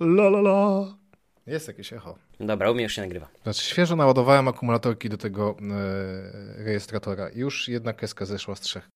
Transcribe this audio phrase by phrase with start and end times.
[0.00, 0.96] La la la.
[1.46, 2.18] Jest jakieś echo.
[2.40, 3.28] Dobra, u mnie już się nagrywa.
[3.42, 7.30] Znaczy, świeżo naładowałem akumulatorki do tego e, rejestratora.
[7.34, 8.88] Już jedna kreska zeszła z trzech.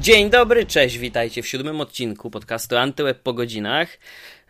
[0.00, 3.98] Dzień dobry, cześć, witajcie w siódmym odcinku podcastu Antyweb po godzinach.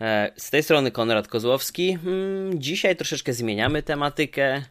[0.00, 1.98] E, z tej strony Konrad Kozłowski.
[2.04, 4.62] Hmm, dzisiaj troszeczkę zmieniamy tematykę.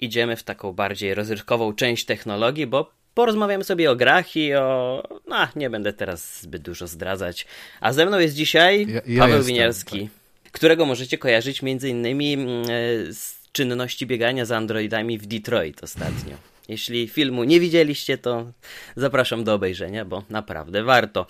[0.00, 5.02] Idziemy w taką bardziej rozrywkową część technologii, bo porozmawiamy sobie o grach i o...
[5.26, 7.46] No, nie będę teraz zbyt dużo zdradzać.
[7.80, 10.08] A ze mną jest dzisiaj Ja- ja Paweł jestem, Winiarski,
[10.52, 12.66] którego możecie kojarzyć między innymi mm, e,
[13.12, 16.36] z czynności biegania za androidami w Detroit ostatnio.
[16.68, 18.52] Jeśli filmu nie widzieliście, to
[18.96, 21.26] zapraszam do obejrzenia, bo naprawdę warto.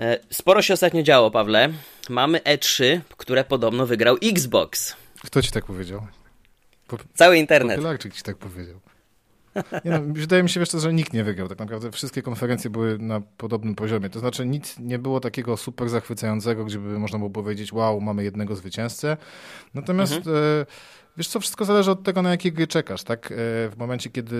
[0.00, 1.68] E, Sporo się ostatnio działo, Pawle.
[2.08, 4.96] Mamy E3, które podobno wygrał Xbox.
[5.24, 6.06] Kto ci tak powiedział?
[7.14, 7.76] Cały internet.
[7.76, 8.80] Popularczyk ci tak powiedział.
[9.84, 11.48] Nie no, wydaje mi się, wiesz, że nikt nie wygrał.
[11.48, 14.10] Tak naprawdę wszystkie konferencje były na podobnym poziomie.
[14.10, 18.24] To znaczy nic nie było takiego super zachwycającego, gdzie by można było powiedzieć, wow, mamy
[18.24, 19.16] jednego zwycięzcę.
[19.74, 20.66] Natomiast e,
[21.18, 23.32] wiesz co, wszystko zależy od tego, na jakie gry czekasz, tak?
[23.32, 23.34] E,
[23.70, 24.36] w momencie, kiedy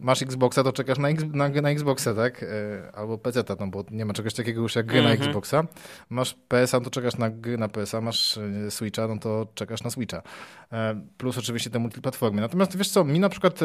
[0.00, 2.42] masz Xboxa, to czekasz na, X, na, na Xboxa, tak?
[2.42, 2.46] E,
[2.94, 5.64] albo PC, no bo nie ma czegoś takiego już jak gry na Xboxa.
[6.10, 9.82] Masz PS-a, no to czekasz na gry na PS-a, masz e, Switcha, no to czekasz
[9.82, 10.22] na Switcha.
[11.18, 12.40] Plus oczywiście te multiplatformy.
[12.40, 13.60] Natomiast wiesz co, mi na przykład,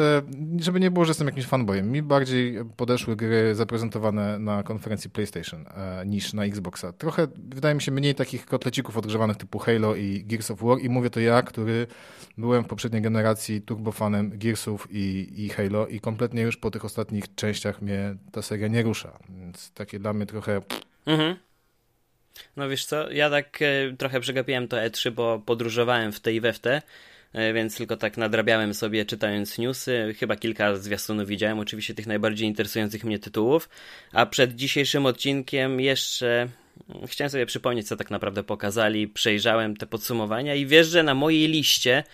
[0.60, 5.64] żeby nie było, że jestem jakimś fanboyem, mi bardziej podeszły gry zaprezentowane na konferencji PlayStation
[6.06, 6.92] niż na Xboxa.
[6.92, 10.88] Trochę, wydaje mi się, mniej takich kotlecików odgrzewanych typu Halo i Gears of War i
[10.88, 11.86] mówię to ja, który
[12.38, 17.34] byłem w poprzedniej generacji turbofanem Gearsów i, i Halo i kompletnie już po tych ostatnich
[17.34, 19.18] częściach mnie ta seria nie rusza.
[19.28, 20.62] Więc takie dla mnie trochę...
[21.06, 21.36] Mhm.
[22.56, 26.40] No wiesz co, ja tak e, trochę przegapiłem to E3, bo podróżowałem w te i
[26.40, 26.82] we w te,
[27.32, 30.14] e, więc tylko tak nadrabiałem sobie czytając newsy.
[30.18, 33.68] Chyba kilka zwiastunów widziałem, oczywiście tych najbardziej interesujących mnie tytułów.
[34.12, 36.48] A przed dzisiejszym odcinkiem jeszcze
[36.88, 39.08] mm, chciałem sobie przypomnieć, co tak naprawdę pokazali.
[39.08, 42.04] Przejrzałem te podsumowania i wiesz, że na mojej liście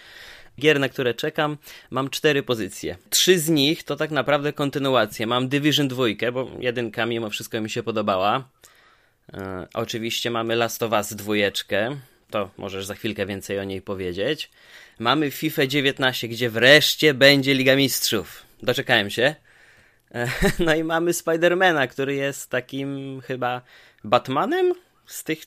[0.60, 1.56] gier, na które czekam,
[1.90, 2.96] mam cztery pozycje.
[3.10, 5.26] Trzy z nich to tak naprawdę kontynuacje.
[5.26, 8.48] Mam Division 2, bo jedynka mimo wszystko mi się podobała.
[9.32, 11.96] E, oczywiście mamy Last of Us dwójeczkę,
[12.30, 14.50] to możesz za chwilkę więcej o niej powiedzieć.
[14.98, 18.42] Mamy FIFA 19, gdzie wreszcie będzie Liga Mistrzów.
[18.62, 19.34] Doczekałem się.
[20.14, 20.28] E,
[20.66, 23.62] no i mamy Spidermana, który jest takim chyba
[24.04, 24.74] Batmanem
[25.06, 25.38] z tych,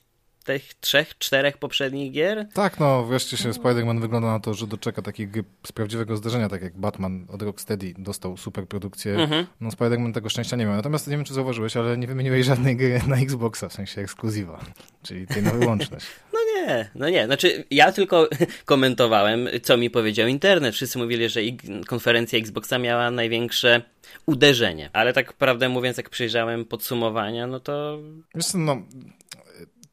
[0.48, 2.48] tych trzech, czterech poprzednich gier.
[2.54, 6.50] Tak, no wreszcie się Spider-Man wygląda na to, że doczeka takiej gry z prawdziwego zdarzenia,
[6.50, 9.16] tak jak Batman od Rocksteady dostał super produkcję.
[9.16, 9.46] Mhm.
[9.62, 10.76] No Spider-Man tego szczęścia nie miał.
[10.76, 14.60] Natomiast nie wiem, czy zauważyłeś, ale nie wymieniłeś żadnej gry na Xboxa, w sensie ekskluzywa,
[15.04, 16.06] czyli tej na wyłączność.
[16.34, 17.26] No nie, no nie.
[17.26, 18.30] Znaczy, ja tylko
[18.66, 20.76] komentowałem, co mi powiedział internet.
[20.76, 21.42] Wszyscy mówili, że
[21.88, 23.82] konferencja Xboxa miała największe
[24.26, 24.90] uderzenie.
[24.94, 28.00] Ale tak prawdę mówiąc, jak przejrzałem podsumowania, no to
[28.36, 28.82] Wiesz no,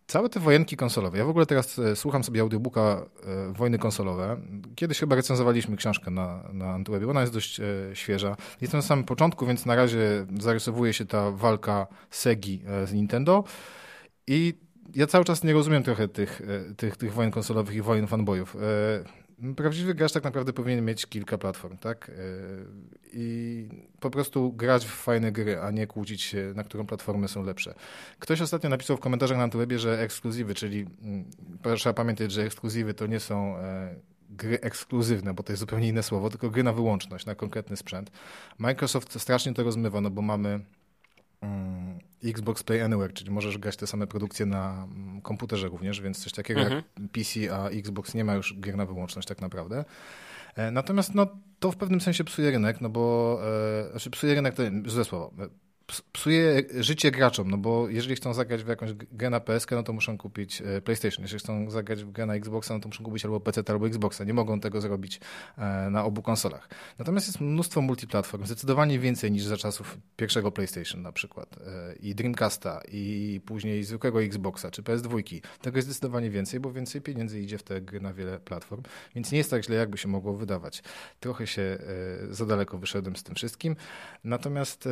[0.07, 1.19] całe te wojenki konsolowe.
[1.19, 3.07] Ja w ogóle teraz e, słucham sobie audiobooka
[3.51, 4.37] e, Wojny konsolowe.
[4.75, 7.11] Kiedyś chyba recenzowaliśmy książkę na, na Antywebie.
[7.11, 8.37] Ona jest dość e, świeża.
[8.61, 13.45] Jestem na samym początku, więc na razie zarysowuje się ta walka Segi z Nintendo
[14.27, 14.55] i
[14.95, 16.43] ja cały czas nie rozumiem trochę tych,
[16.77, 18.57] tych, tych wojen konsolowych i wojen fanboyów.
[19.43, 22.11] E, Prawdziwy gracz tak naprawdę powinien mieć kilka platform, tak?
[22.11, 22.13] E,
[23.13, 23.69] I
[24.01, 27.75] po prostu grać w fajne gry, a nie kłócić się, na którą platformy są lepsze.
[28.19, 31.25] Ktoś ostatnio napisał w komentarzach na Antywebie, że ekskluzywy, czyli mm,
[31.77, 33.95] trzeba pamiętać, że ekskluzywy to nie są e,
[34.31, 38.11] gry ekskluzywne, bo to jest zupełnie inne słowo, tylko gry na wyłączność, na konkretny sprzęt.
[38.59, 40.61] Microsoft strasznie to rozmywa, no bo mamy
[42.25, 46.33] Xbox Play Anywhere, czyli możesz grać te same produkcje na mm, komputerze również, więc coś
[46.33, 46.83] takiego Mhm.
[47.01, 49.85] jak PC, a Xbox nie ma już gier na wyłączność tak naprawdę.
[50.57, 51.27] E, Natomiast no,
[51.59, 53.39] to w pewnym sensie psuje rynek, no bo
[53.87, 55.33] e, znaczy psuje rynek to złe słowo.
[55.87, 59.83] Ps- Psuje życie graczom, no bo jeżeli chcą zagrać w jakąś grę na PS, no
[59.83, 61.23] to muszą kupić e, PlayStation.
[61.23, 64.25] Jeżeli chcą zagrać w grę na Xboxa, no to muszą kupić albo PC, albo Xboxa.
[64.25, 65.21] Nie mogą tego zrobić
[65.59, 66.69] e, na obu konsolach.
[66.99, 72.15] Natomiast jest mnóstwo multiplatform, zdecydowanie więcej niż za czasów pierwszego PlayStation na przykład e, i
[72.15, 75.41] Dreamcasta i później zwykłego Xboxa czy PS2.
[75.61, 78.83] Tego jest zdecydowanie więcej, bo więcej pieniędzy idzie w te gry na wiele platform,
[79.15, 80.83] więc nie jest tak źle, jakby się mogło wydawać.
[81.21, 81.79] Trochę się
[82.31, 83.77] za daleko wyszedłem z tym wszystkim.
[84.25, 84.89] Natomiast,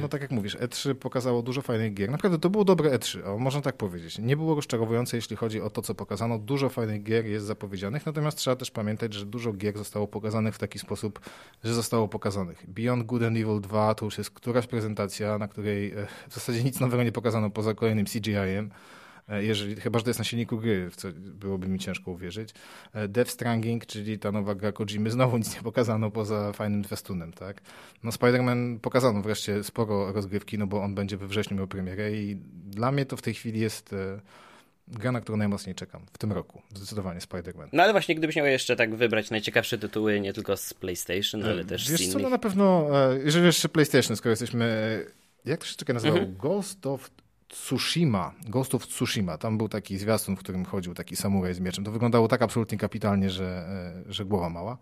[0.00, 2.10] no tak jak mówisz, E3 pokazało dużo fajnych gier.
[2.10, 4.18] Naprawdę to było dobre E3, o, można tak powiedzieć.
[4.18, 6.38] Nie było rozczarowujące, jeśli chodzi o to, co pokazano.
[6.38, 10.58] Dużo fajnych gier jest zapowiedzianych, natomiast trzeba też pamiętać, że dużo gier zostało pokazanych w
[10.58, 11.20] taki sposób,
[11.64, 12.64] że zostało pokazanych.
[12.68, 16.64] Beyond Good and Evil 2 to już jest któraś prezentacja, na której e, w zasadzie
[16.64, 18.70] nic nowego nie pokazano poza kolejnym CGI-em.
[19.28, 22.50] E, jeżeli, chyba, że to jest na silniku gry, w co byłoby mi ciężko uwierzyć.
[22.92, 27.32] E, Death Stranding, czyli ta nowa gra Kojimy, znowu nic nie pokazano poza fajnym zwiastunem,
[27.32, 27.60] tak?
[28.02, 32.36] No Spider-Man pokazano wreszcie sporo rozgrywki, no bo on będzie we wrześniu miał premierę i
[32.66, 34.20] dla mnie to w tej chwili jest e,
[34.88, 36.62] gra, na którą najmocniej czekam w tym roku.
[36.74, 37.68] Zdecydowanie Spider-Man.
[37.72, 41.64] No ale właśnie, gdybyś miał jeszcze tak wybrać najciekawsze tytuły, nie tylko z PlayStation, ale
[41.64, 42.12] też Wiesz z innych.
[42.12, 42.88] co, no na pewno,
[43.24, 45.04] jeżeli jeszcze PlayStation, skoro jesteśmy,
[45.44, 46.18] jak to się czeka nazywało?
[46.18, 46.36] Mhm.
[46.36, 47.10] Ghost of
[47.50, 51.84] Tsushima, Ghost of Tsushima, tam był taki zwiastun, w którym chodził taki samuraj z mieczem.
[51.84, 53.44] To wyglądało tak absolutnie kapitalnie, że,
[54.08, 54.78] e, że głowa mała.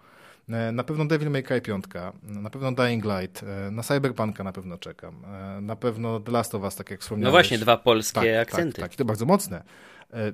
[0.48, 1.84] E, na pewno Devil May Cry 5,
[2.22, 5.22] na pewno Dying Light, e, na Cyberpunka na pewno czekam,
[5.62, 7.28] na pewno The Last of Us, tak jak wspomniałeś.
[7.28, 8.72] No właśnie, dwa polskie tak, akcenty.
[8.72, 9.62] Tak, tak, i to bardzo mocne.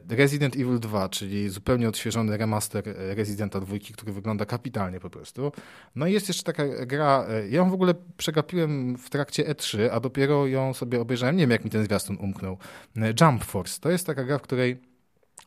[0.08, 5.52] Resident Evil 2, czyli zupełnie odświeżony remaster Residenta 2, który wygląda kapitalnie po prostu.
[5.96, 10.00] No i jest jeszcze taka gra, ja ją w ogóle przegapiłem w trakcie E3, a
[10.00, 12.58] dopiero ją sobie obejrzałem, nie wiem jak mi ten zwiastun umknął.
[13.20, 14.80] Jump Force, to jest taka gra, w której,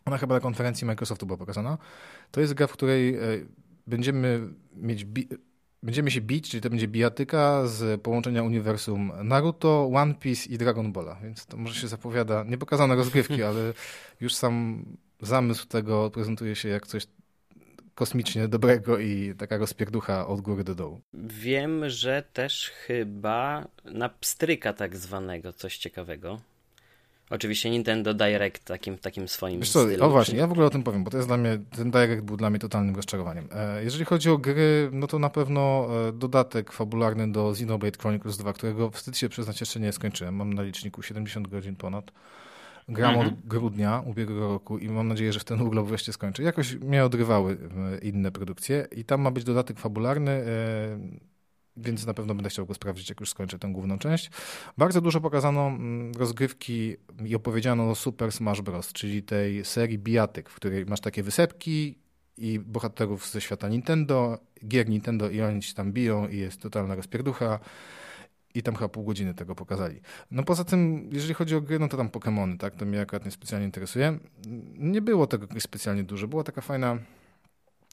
[0.05, 1.77] ona chyba na konferencji Microsoftu była pokazana,
[2.31, 3.17] to jest gra, w której
[3.87, 4.39] będziemy
[4.75, 5.05] mieć
[5.83, 10.91] będziemy się bić, czyli to będzie bijatyka z połączenia uniwersum Naruto, One Piece i Dragon
[10.91, 13.73] Balla, więc to może się zapowiada, nie pokazano rozgrywki, ale
[14.21, 14.85] już sam
[15.21, 17.07] zamysł tego prezentuje się jak coś
[17.95, 21.01] kosmicznie dobrego i taka rozpierducha od góry do dołu.
[21.13, 26.39] Wiem, że też chyba na pstryka tak zwanego coś ciekawego.
[27.29, 30.03] Oczywiście Nintendo Direct takim, takim swoim Wiesz co, stylu.
[30.03, 32.21] O właśnie, ja w ogóle o tym powiem, bo to jest dla mnie, ten Direct
[32.21, 33.47] był dla mnie totalnym rozczarowaniem.
[33.51, 38.37] E, jeżeli chodzi o gry, no to na pewno e, dodatek fabularny do Xenoblade Chronicles
[38.37, 40.35] 2, którego wstyd się przyznać jeszcze nie skończyłem.
[40.35, 42.11] Mam na liczniku 70 godzin ponad.
[42.89, 43.27] Gram mhm.
[43.27, 46.43] od grudnia ubiegłego roku i mam nadzieję, że w ten urlop wreszcie skończę.
[46.43, 47.57] Jakoś mnie odrywały
[47.93, 50.43] e, inne produkcje i tam ma być dodatek fabularny
[51.77, 54.31] więc na pewno będę chciał go sprawdzić, jak już skończę tę główną część.
[54.77, 56.95] Bardzo dużo pokazano mm, rozgrywki
[57.25, 61.97] i opowiedziano o Super Smash Bros., czyli tej serii bijatyk, w której masz takie wysepki
[62.37, 66.95] i bohaterów ze świata Nintendo, gier Nintendo i oni się tam biją i jest totalna
[66.95, 67.59] rozpierducha.
[68.53, 70.01] I tam chyba pół godziny tego pokazali.
[70.31, 72.75] No poza tym, jeżeli chodzi o gry, no to tam Pokémony, tak?
[72.75, 74.19] To mnie akurat nie specjalnie interesuje.
[74.77, 76.27] Nie było tego specjalnie dużo.
[76.27, 76.97] Była taka fajna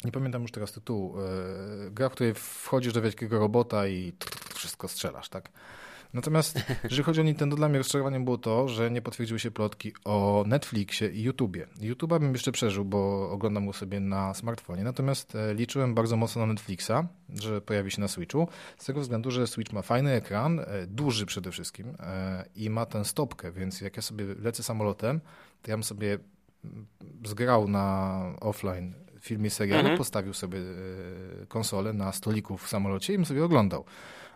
[0.04, 4.12] nie pamiętam już teraz tytułu, e, gra, w której wchodzisz do wielkiego robota i
[4.54, 5.50] wszystko strzelasz, tak?
[6.14, 9.92] Natomiast jeżeli chodzi o Nintendo, dla mnie rozczarowaniem było to, że nie potwierdziły się plotki
[10.04, 11.66] o Netflixie i YouTubie.
[11.80, 16.46] YouTube'a bym jeszcze przeżył, bo oglądam go sobie na smartfonie, natomiast e, liczyłem bardzo mocno
[16.46, 16.92] na Netflixa,
[17.34, 18.48] że pojawi się na Switchu,
[18.78, 21.96] z tego względu, że Switch ma fajny ekran, e, duży przede wszystkim
[22.56, 25.20] i ma tę stopkę, więc jak ja sobie lecę samolotem,
[25.62, 26.18] to ja bym sobie
[27.24, 29.98] zgrał na offline filmie serialu, mhm.
[29.98, 33.84] postawił sobie e, konsolę na stoliku w samolocie i bym sobie oglądał.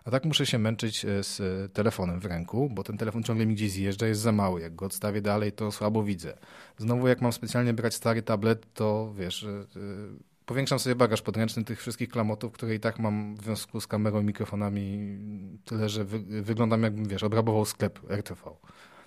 [0.05, 3.55] A tak muszę się męczyć e, z telefonem w ręku, bo ten telefon ciągle mi
[3.55, 4.61] gdzieś zjeżdża, jest za mały.
[4.61, 6.37] Jak go odstawię dalej, to słabo widzę.
[6.77, 9.65] Znowu jak mam specjalnie brać stary tablet, to wiesz, e,
[10.45, 14.21] powiększam sobie bagaż podręczny tych wszystkich klamotów, które i tak mam w związku z kamerą
[14.21, 15.17] i mikrofonami
[15.65, 18.41] tyle, że wy, wyglądam jakbym, wiesz, obrabował sklep RTV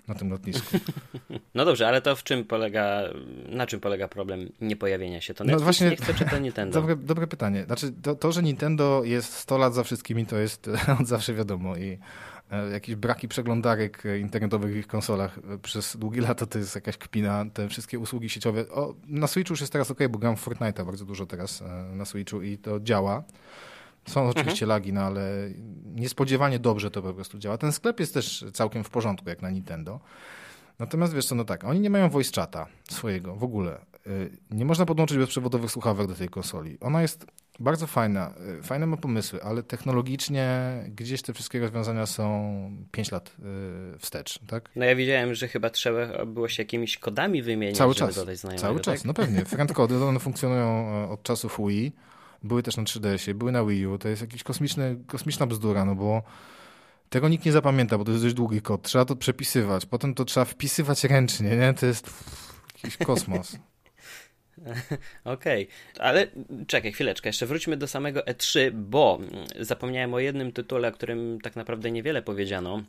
[0.07, 0.77] na tym lotnisku.
[1.55, 3.01] No dobrze, ale to w czym polega,
[3.49, 5.33] na czym polega problem niepojawienia się?
[5.33, 6.73] To Netflix no właśnie, nie chce, czy to Nintendo?
[6.81, 7.63] Dobre, dobre pytanie.
[7.63, 10.69] Znaczy, to, to, że Nintendo jest 100 lat za wszystkimi, to jest
[10.99, 11.97] od zawsze wiadomo i
[12.51, 17.45] e, jakieś braki przeglądarek internetowych w ich konsolach przez długie lata to jest jakaś kpina,
[17.53, 18.69] te wszystkie usługi sieciowe.
[18.69, 21.95] O, na Switchu już jest teraz ok, bo gram w Fortnite'a bardzo dużo teraz e,
[21.95, 23.23] na Switchu i to działa.
[24.05, 24.29] Są mhm.
[24.29, 24.69] oczywiście mhm.
[24.69, 25.49] lagi, no ale
[25.85, 27.57] niespodziewanie dobrze to po prostu działa.
[27.57, 29.99] Ten sklep jest też całkiem w porządku, jak na Nintendo.
[30.79, 33.79] Natomiast wiesz co, no tak, oni nie mają voice chata swojego w ogóle.
[34.07, 36.77] Y, nie można podłączyć bezprzewodowych słuchawek do tej konsoli.
[36.81, 37.25] Ona jest
[37.59, 42.53] bardzo fajna, y, fajne ma pomysły, ale technologicznie gdzieś te wszystkie rozwiązania są
[42.91, 43.35] 5 lat
[43.95, 44.69] y, wstecz, tak?
[44.75, 48.25] No ja widziałem, że chyba trzeba było się jakimiś kodami wymieniać, cały czas,
[48.57, 48.83] Cały tak?
[48.83, 49.45] czas, no pewnie.
[49.45, 51.95] Friendcody, one funkcjonują e, od czasów Wii.
[52.43, 53.97] Były też na 3DS-ie, były na Wii U.
[53.97, 54.43] To jest jakaś
[55.07, 56.23] kosmiczna bzdura, no bo
[57.09, 58.81] tego nikt nie zapamięta, bo to jest dość długi kod.
[58.81, 61.73] Trzeba to przepisywać, potem to trzeba wpisywać ręcznie, nie?
[61.73, 62.09] To jest
[62.75, 63.57] jakiś kosmos.
[65.23, 66.05] Okej, okay.
[66.05, 66.27] ale
[66.67, 69.19] czekaj chwileczkę, jeszcze wróćmy do samego E3, bo
[69.59, 72.83] zapomniałem o jednym tytule, o którym tak naprawdę niewiele powiedziano,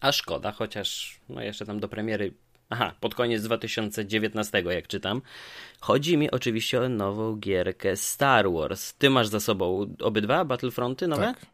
[0.00, 2.34] a szkoda, chociaż no jeszcze tam do premiery
[2.70, 5.22] Aha, pod koniec 2019, jak czytam.
[5.80, 8.94] Chodzi mi oczywiście o nową gierkę Star Wars.
[8.94, 11.22] Ty masz za sobą obydwa Battlefronty nowe?
[11.22, 11.46] Tak.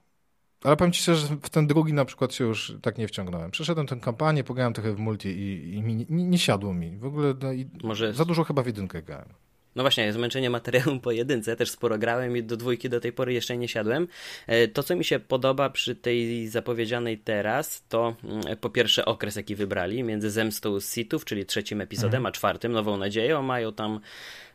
[0.64, 3.50] Ale powiem ci szczerze, że w ten drugi na przykład się już tak nie wciągnąłem.
[3.50, 6.96] Przeszedłem tę kampanię, pograłem trochę w multi i, i mi, nie, nie, siadło mi.
[6.96, 7.48] W ogóle no,
[7.82, 8.14] Może...
[8.14, 9.28] za dużo chyba w jedynkę grałem.
[9.76, 13.32] No właśnie, zmęczenie materiałem po jedynce, też sporo grałem i do dwójki do tej pory
[13.32, 14.08] jeszcze nie siadłem.
[14.46, 19.36] E, to, co mi się podoba przy tej zapowiedzianej teraz, to mm, po pierwsze okres,
[19.36, 22.26] jaki wybrali, między Zemstą Sithów, czyli trzecim epizodem, mhm.
[22.26, 24.00] a czwartym, Nową Nadzieją, mają tam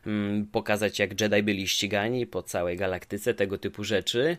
[0.06, 4.36] mm, pokazać, jak Jedi byli ścigani po całej galaktyce, tego typu rzeczy.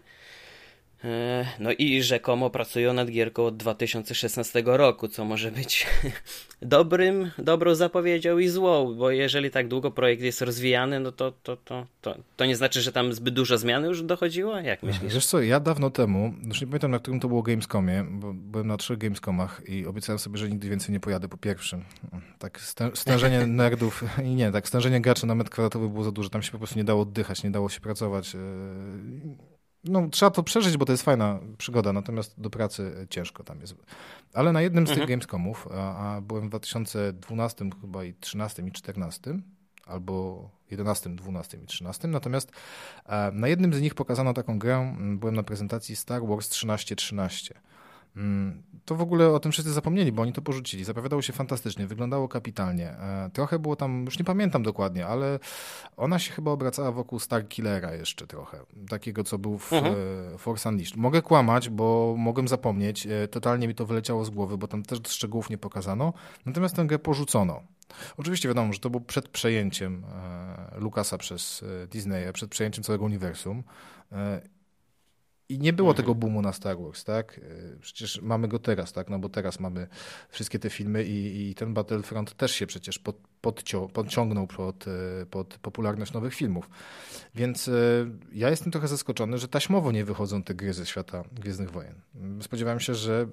[1.04, 5.88] E, no i rzekomo pracują nad gierką od 2016 roku, co może być
[6.62, 11.58] dobrym, dobrą zapowiedzią i złą, bo jeżeli tak długo projekt jest rozwijany, no to, to,
[11.58, 14.60] to, to, to nie znaczy, że tam zbyt dużo zmian już dochodziło?
[14.60, 15.14] Jak myślisz?
[15.14, 18.68] Wiesz co, ja dawno temu, już nie pamiętam na którym to było Gamescomie, bo byłem
[18.68, 21.84] na trzech Gamescomach i obiecałem sobie, że nigdy więcej nie pojadę po pierwszym.
[22.40, 22.60] Tak
[22.94, 26.52] stężenie nerdów i nie, tak stężenie graczy na metr kwadratowy było za duże, tam się
[26.52, 28.38] po prostu nie dało oddychać, nie dało się pracować e,
[29.90, 33.76] no, trzeba to przeżyć, bo to jest fajna przygoda, natomiast do pracy ciężko tam jest.
[34.34, 35.08] Ale na jednym z mhm.
[35.08, 39.40] tych Gamescomów, a, a, byłem w 2012 chyba i 13 i 14,
[39.86, 42.52] albo 11, 12 i 13, natomiast
[43.06, 47.56] a, na jednym z nich pokazano taką grę, byłem na prezentacji Star Wars 1313.
[47.56, 47.77] Mm,
[48.86, 50.84] to w ogóle o tym wszyscy zapomnieli, bo oni to porzucili.
[50.84, 52.90] Zapowiadało się fantastycznie, wyglądało kapitalnie.
[52.90, 55.40] E, trochę było tam, już nie pamiętam dokładnie, ale
[55.98, 58.60] ona się chyba obracała wokół Star Killera jeszcze trochę.
[58.90, 59.96] Takiego, co był w mhm.
[60.34, 60.98] E, Force Unleashed.
[60.98, 63.08] Mogę kłamać, bo mogłem zapomnieć.
[63.08, 66.14] E, totalnie mi to wyleciało z głowy, bo tam też szczegółów nie pokazano.
[66.46, 67.62] Natomiast tę grę porzucono.
[68.18, 70.04] Oczywiście wiadomo, że to było przed przejęciem
[70.78, 73.64] Lucasa przez Disneya, przed przejęciem całego uniwersum.
[75.50, 76.04] I nie było mhm.
[76.04, 77.40] tego boomu na Star Wars, tak?
[77.44, 79.10] E, przecież mamy go teraz, tak?
[79.10, 79.88] No bo teraz mamy
[80.30, 85.26] wszystkie te filmy i, i ten Battlefront też się przecież pod, podcią, podciągnął pod, e,
[85.26, 86.70] pod popularność nowych filmów.
[87.36, 87.72] Więc e,
[88.34, 92.02] ja jestem trochę zaskoczony, że taśmowo nie wychodzą te gry ze świata Gwiezdnych Wojen.
[92.42, 93.28] Spodziewałem się, że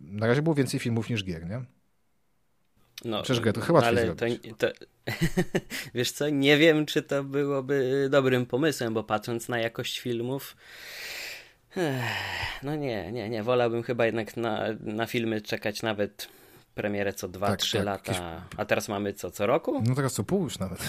[0.00, 1.64] na razie było więcej filmów niż gier, nie?
[3.04, 4.26] No, Przecież grę to chyba ale to,
[4.58, 4.68] to,
[5.94, 10.56] Wiesz co, nie wiem, czy to byłoby dobrym pomysłem, bo patrząc na jakość filmów,
[12.62, 13.42] no nie, nie, nie.
[13.42, 16.28] Wolałbym chyba jednak na, na filmy czekać nawet
[16.74, 18.12] premierę co 2-3 tak, tak, lata.
[18.12, 18.56] Jakieś...
[18.56, 19.82] A teraz mamy co, co roku?
[19.86, 20.88] No teraz co pół już nawet.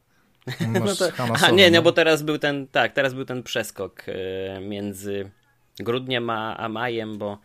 [0.80, 1.82] no to, aha, nie, nie, no.
[1.82, 5.30] bo teraz był ten, tak, teraz był ten przeskok e, między
[5.78, 7.38] grudniem a, a majem, bo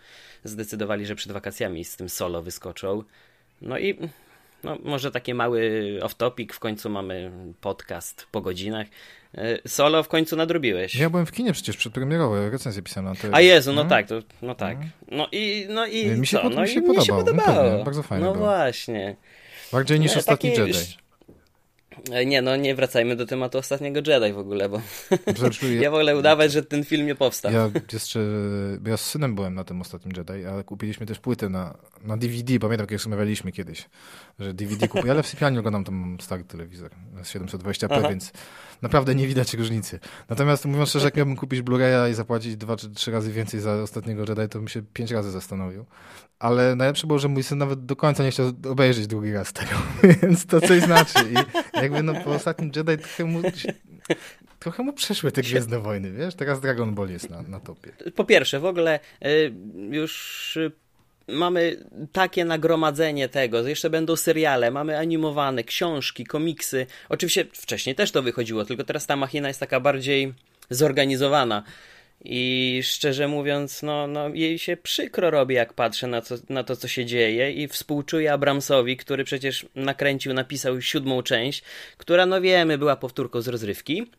[0.44, 3.04] zdecydowali, że przed wakacjami z tym solo wyskoczą.
[3.62, 3.98] No i
[4.64, 8.88] no, może taki mały off-topic, w końcu mamy podcast po godzinach.
[9.38, 10.96] E, solo w końcu nadrobiłeś.
[10.96, 13.28] Ja byłem w kinie przecież przedpremierowo, recenzję pisałem na to.
[13.32, 14.72] A Jezu, no, no tak, to, no tak.
[14.72, 14.92] Mhm.
[15.12, 16.50] No i, no i mi się, co?
[16.50, 17.00] no mi się, podobało.
[17.00, 17.78] Mi się podobało.
[17.78, 18.46] No, bardzo fajnie No było.
[18.46, 19.16] właśnie.
[19.72, 20.62] Bardziej niż no, ostatni taki...
[20.62, 21.03] Jedi.
[22.12, 24.82] E, nie, no nie wracajmy do tematu ostatniego Jedi w ogóle, bo
[25.82, 27.52] ja wolę udawać, że ten film nie powstał.
[27.52, 28.20] Ja jeszcze,
[28.86, 32.60] ja z synem byłem na tym ostatnim Jedi, ale kupiliśmy też płytę na, na DVD,
[32.60, 33.90] pamiętam jak rozmawialiśmy kiedyś,
[34.40, 36.92] że DVD kupuję, ale w sypialni oglądam tam stary telewizor
[37.24, 38.10] z 720p, Aha.
[38.10, 38.32] więc
[38.84, 40.00] naprawdę nie widać różnicy.
[40.30, 43.74] Natomiast mówiąc szczerze, jak miałbym kupić Blu-raya i zapłacić dwa czy trzy razy więcej za
[43.74, 45.86] ostatniego Jedi, to bym się pięć razy zastanowił.
[46.40, 49.72] Ale najlepsze było, że mój syn nawet do końca nie chciał obejrzeć drugi raz tego,
[50.22, 51.20] więc to coś znaczy.
[51.32, 51.34] I
[51.82, 53.42] jakby no po ostatnim Jedi trochę mu,
[54.60, 56.36] trochę mu przeszły te Gwiezdne Wojny, wiesz?
[56.36, 57.92] Teraz Dragon Ball jest na, na topie.
[58.16, 59.54] Po pierwsze, w ogóle y,
[59.90, 60.60] już
[61.28, 61.78] mamy
[62.12, 66.86] takie nagromadzenie tego, jeszcze będą seriale, mamy animowane, książki, komiksy.
[67.10, 70.34] Oczywiście wcześniej też to wychodziło, tylko teraz ta machina jest taka bardziej
[70.70, 71.64] zorganizowana.
[72.26, 76.76] I szczerze mówiąc, no, no jej się przykro robi, jak patrzę na, co, na to,
[76.76, 81.64] co się dzieje, i współczuję Abramsowi, który przecież nakręcił, napisał siódmą część,
[81.98, 84.12] która, no wiemy, była powtórką z rozrywki.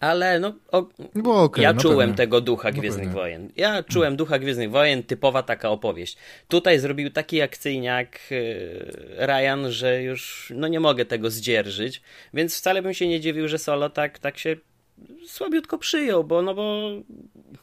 [0.00, 0.88] Ale no, o,
[1.24, 2.16] okay, ja no czułem pewnie.
[2.16, 3.52] tego ducha no Gwiezdnych Wojen.
[3.56, 6.16] Ja czułem ducha Gwiezdnych Wojen, typowa taka opowieść.
[6.48, 12.02] Tutaj zrobił taki akcyjniak yy, Ryan, że już no nie mogę tego zdzierżyć,
[12.34, 14.56] więc wcale bym się nie dziwił, że Solo tak, tak się
[15.26, 16.90] słabiutko przyjął, bo no bo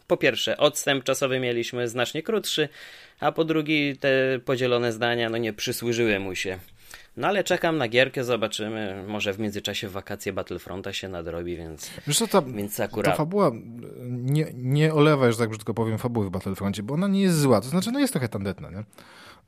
[0.08, 2.70] po pierwsze odstęp czasowy mieliśmy znacznie krótszy,
[3.20, 6.60] a po drugi te podzielone zdania no nie przysłużyły mu się.
[7.17, 9.03] No ale czekam na gierkę, zobaczymy.
[9.07, 13.12] Może w międzyczasie wakacje Battlefronta się nadrobi, więc, Wiesz co, ta, więc akurat...
[13.12, 13.51] Ta fabuła,
[14.05, 17.62] nie, nie olewa, że tak brzydko powiem, fabuły w Battlefroncie, bo ona nie jest zła.
[17.62, 18.84] To znaczy, no jest trochę tandetna, nie?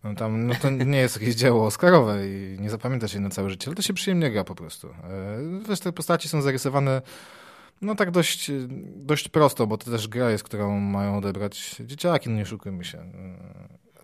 [0.03, 3.49] No tam, no to nie jest jakieś dzieło Oscarowe i nie zapamięta się na całe
[3.49, 4.89] życie, ale to się przyjemnie gra po prostu.
[5.69, 7.01] Wiesz, te postaci są zarysowane
[7.81, 8.51] no tak dość,
[8.95, 13.03] dość prosto, bo to też gra jest, którą mają odebrać dzieciaki, no nie szukujmy się.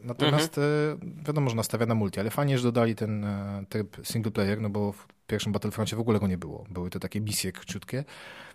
[0.03, 1.11] Natomiast mhm.
[1.21, 4.61] E, wiadomo, że nastawia na multi, ale fajnie, że dodali ten e, tryb single player,
[4.61, 6.65] no bo w pierwszym Battlefroncie w ogóle go nie było.
[6.69, 8.03] Były to takie misje króciutkie.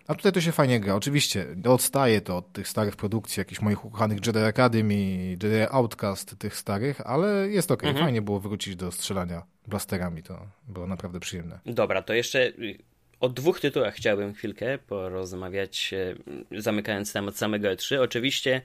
[0.07, 0.95] A tutaj to się fajnie gra.
[0.95, 6.55] Oczywiście odstaje to od tych starych produkcji, jakichś moich ukochanych Jedi Academy, Jedi Outcast, tych
[6.55, 7.83] starych, ale jest ok.
[7.83, 8.05] Mhm.
[8.05, 10.23] Fajnie było wrócić do strzelania blasterami.
[10.23, 11.59] To było naprawdę przyjemne.
[11.65, 12.53] Dobra, to jeszcze
[13.19, 16.15] o dwóch tytułach chciałbym chwilkę porozmawiać, e,
[16.61, 17.99] zamykając temat samego E3.
[18.01, 18.61] Oczywiście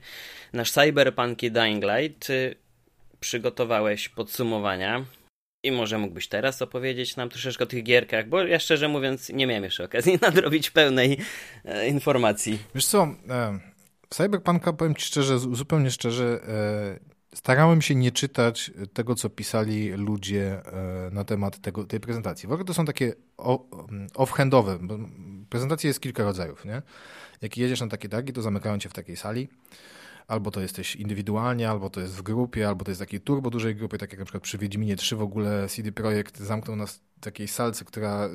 [0.53, 2.55] nasz Cyberpunk i Dying Light y,
[3.25, 5.05] przygotowałeś podsumowania
[5.63, 9.47] i może mógłbyś teraz opowiedzieć nam troszeczkę o tych gierkach, bo ja szczerze mówiąc nie
[9.47, 11.17] miałem jeszcze okazji nadrobić pełnej
[11.65, 12.59] e, informacji.
[12.75, 13.59] Wiesz co, e,
[14.09, 20.61] Cyberpunka powiem ci szczerze, zupełnie szczerze, e, starałem się nie czytać tego, co pisali ludzie
[20.65, 22.49] e, na temat tego, tej prezentacji.
[22.49, 23.13] W ogóle to są takie
[24.15, 24.79] offhandowe.
[25.49, 26.81] Prezentacji jest kilka rodzajów, nie?
[27.41, 29.47] Jak jedziesz na takie targi, to zamykają cię w takiej sali
[30.27, 33.75] albo to jesteś indywidualnie, albo to jest w grupie, albo to jest takiej turbo dużej
[33.75, 37.19] grupie, tak jak na przykład przy Wiedźminie 3 w ogóle CD Projekt zamknął nas w
[37.19, 38.29] takiej salce, która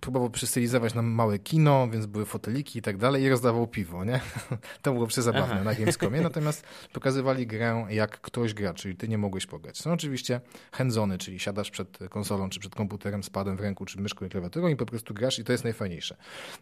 [0.00, 4.20] próbował przystylizować nam małe kino, więc były foteliki i tak dalej i rozdawał piwo, nie?
[4.82, 5.64] To było przezabawne Aha.
[5.64, 9.78] na Gamescomie, natomiast pokazywali grę jak ktoś gra, czyli ty nie mogłeś pograć.
[9.78, 10.40] Są oczywiście
[10.72, 14.28] handzony, czyli siadasz przed konsolą, czy przed komputerem z padem w ręku, czy myszką i
[14.28, 16.16] klawiaturą i po prostu grasz i to jest najfajniejsze.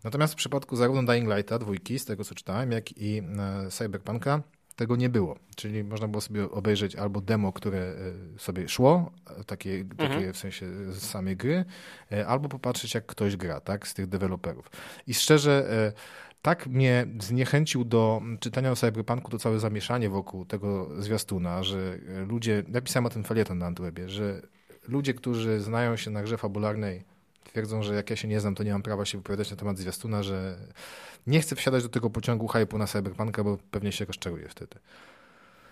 [0.05, 4.43] Natomiast w przypadku zarówno Dying Lighta, dwójki, z tego co czytałem, jak i e, Cyberpunka,
[4.77, 5.39] tego nie było.
[5.57, 7.95] Czyli można było sobie obejrzeć albo demo, które e,
[8.39, 9.13] sobie szło,
[9.47, 10.11] takie, mhm.
[10.11, 11.65] takie w sensie z samej gry,
[12.13, 14.71] e, albo popatrzeć, jak ktoś gra, tak, z tych deweloperów.
[15.07, 15.93] I szczerze, e,
[16.43, 22.63] tak mnie zniechęcił do czytania o Cyberpunku to całe zamieszanie wokół tego zwiastuna, że ludzie,
[22.69, 24.43] napisałem o tym felieton na Antwebie, że
[24.89, 27.05] ludzie, którzy znają się na grze fabularnej
[27.45, 29.79] twierdzą, że jak ja się nie znam, to nie mam prawa się wypowiadać na temat
[29.79, 30.57] zwiastuna, że
[31.27, 34.77] nie chcę wsiadać do tego pociągu hype'u na Cyberpunka, bo pewnie się rozczaruję wtedy.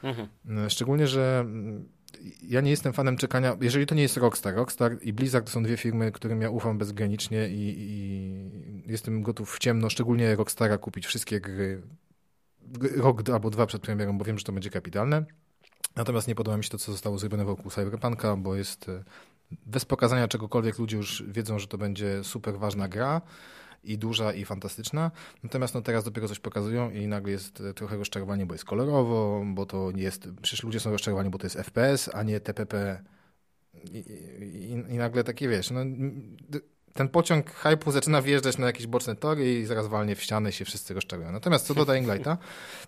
[0.03, 0.29] Mhm.
[0.67, 1.89] E, szczególnie, że mm,
[2.43, 4.55] ja nie jestem fanem czekania, jeżeli to nie jest Rockstar.
[4.55, 9.55] Rockstar i Blizzard to są dwie firmy, którym ja ufam bezgranicznie i, i jestem gotów
[9.55, 11.83] w ciemno, szczególnie Rockstara, kupić wszystkie gry
[12.97, 15.25] rok albo dwa przed premierą, bo wiem, że to będzie kapitalne.
[15.97, 19.05] Natomiast nie podoba mi się to, co zostało zrobione wokół Cyberpunka, bo jest e,
[19.67, 23.21] bez pokazania czegokolwiek ludzie już wiedzą, że to będzie super ważna gra
[23.85, 25.11] i duża i fantastyczna.
[25.43, 29.45] Natomiast no teraz dopiero coś pokazują i nagle jest e, trochę rozczarowanie, bo jest kolorowo,
[29.47, 33.03] bo to nie jest, przecież ludzie są rozczarowani, bo to jest FPS, a nie TPP
[33.85, 35.81] i, i, i nagle takie, wiesz, no
[36.93, 40.53] ten pociąg hype'u zaczyna wjeżdżać na jakieś boczne tory i zaraz walnie w ścianę i
[40.53, 41.33] się wszyscy rozczarują.
[41.33, 42.39] Natomiast co do Dying Lighta,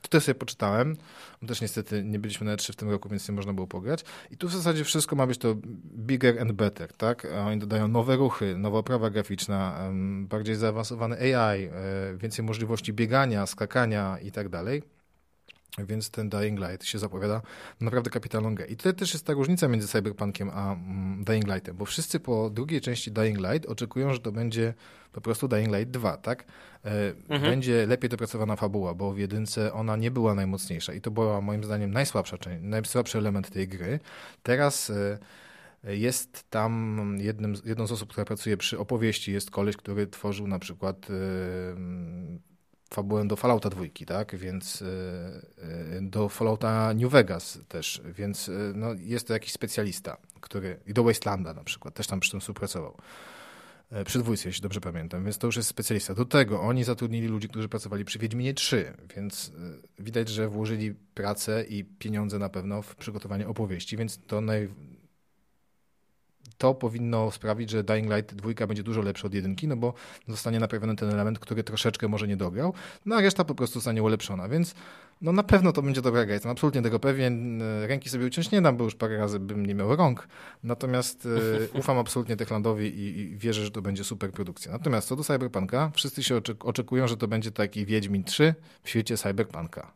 [0.02, 0.96] to też sobie poczytałem,
[1.42, 4.04] bo też niestety nie byliśmy na 3 w tym roku, więc nie można było pograć.
[4.30, 5.54] I tu w zasadzie wszystko ma być to
[5.96, 7.26] bigger and better, tak?
[7.46, 11.70] Oni dodają nowe ruchy, nowa oprawa graficzna, bardziej zaawansowany AI, e,
[12.16, 14.93] więcej możliwości biegania, skakania i tak dalej.
[15.78, 17.42] Więc ten Dying Light się zapowiada
[17.80, 18.66] naprawdę kapitalną grę.
[18.66, 22.50] I to też jest ta różnica między Cyberpunkiem a mm, Dying Lightem, bo wszyscy po
[22.50, 24.74] drugiej części Dying Light oczekują, że to będzie
[25.12, 26.44] po prostu Dying Light 2, tak?
[26.84, 27.42] E, mhm.
[27.42, 31.64] Będzie lepiej dopracowana fabuła, bo w jedynce ona nie była najmocniejsza i to była moim
[31.64, 34.00] zdaniem najsłabsza część, najsłabszy element tej gry.
[34.42, 35.18] Teraz e,
[35.96, 40.58] jest tam jednym, jedną z osób, która pracuje przy opowieści, jest koleś, który tworzył na
[40.58, 41.14] przykład e,
[42.94, 44.36] fabułę do Fallouta dwójki, tak?
[44.36, 44.86] Więc e,
[45.96, 50.94] e, do Fallouta New Vegas też, więc e, no, jest to jakiś specjalista, który i
[50.94, 52.96] do Wastelanda na przykład, też tam przy tym współpracował.
[54.04, 56.14] Przy dwójce, jeśli dobrze pamiętam, więc to już jest specjalista.
[56.14, 59.52] Do tego oni zatrudnili ludzi, którzy pracowali przy Wiedźminie 3, więc
[59.98, 64.68] widać, że włożyli pracę i pieniądze na pewno w przygotowanie opowieści, więc to naj,
[66.58, 69.94] to powinno sprawić, że Dying Light 2 będzie dużo lepszy od jedynki, no bo
[70.28, 72.74] zostanie naprawiony ten element, który troszeczkę może nie dograł,
[73.06, 74.74] no a reszta po prostu zostanie ulepszona, więc
[75.22, 77.62] no na pewno to będzie dobra gra, jestem absolutnie tego pewien.
[77.86, 80.28] Ręki sobie uciąć nie dam, bo już parę razy bym nie miał rąk,
[80.62, 81.28] natomiast
[81.74, 84.72] e, ufam absolutnie Techlandowi i, i wierzę, że to będzie super produkcja.
[84.72, 89.16] Natomiast co do Cyberpunka, wszyscy się oczekują, że to będzie taki Wiedźmin 3 w świecie
[89.16, 89.92] Cyberpunka.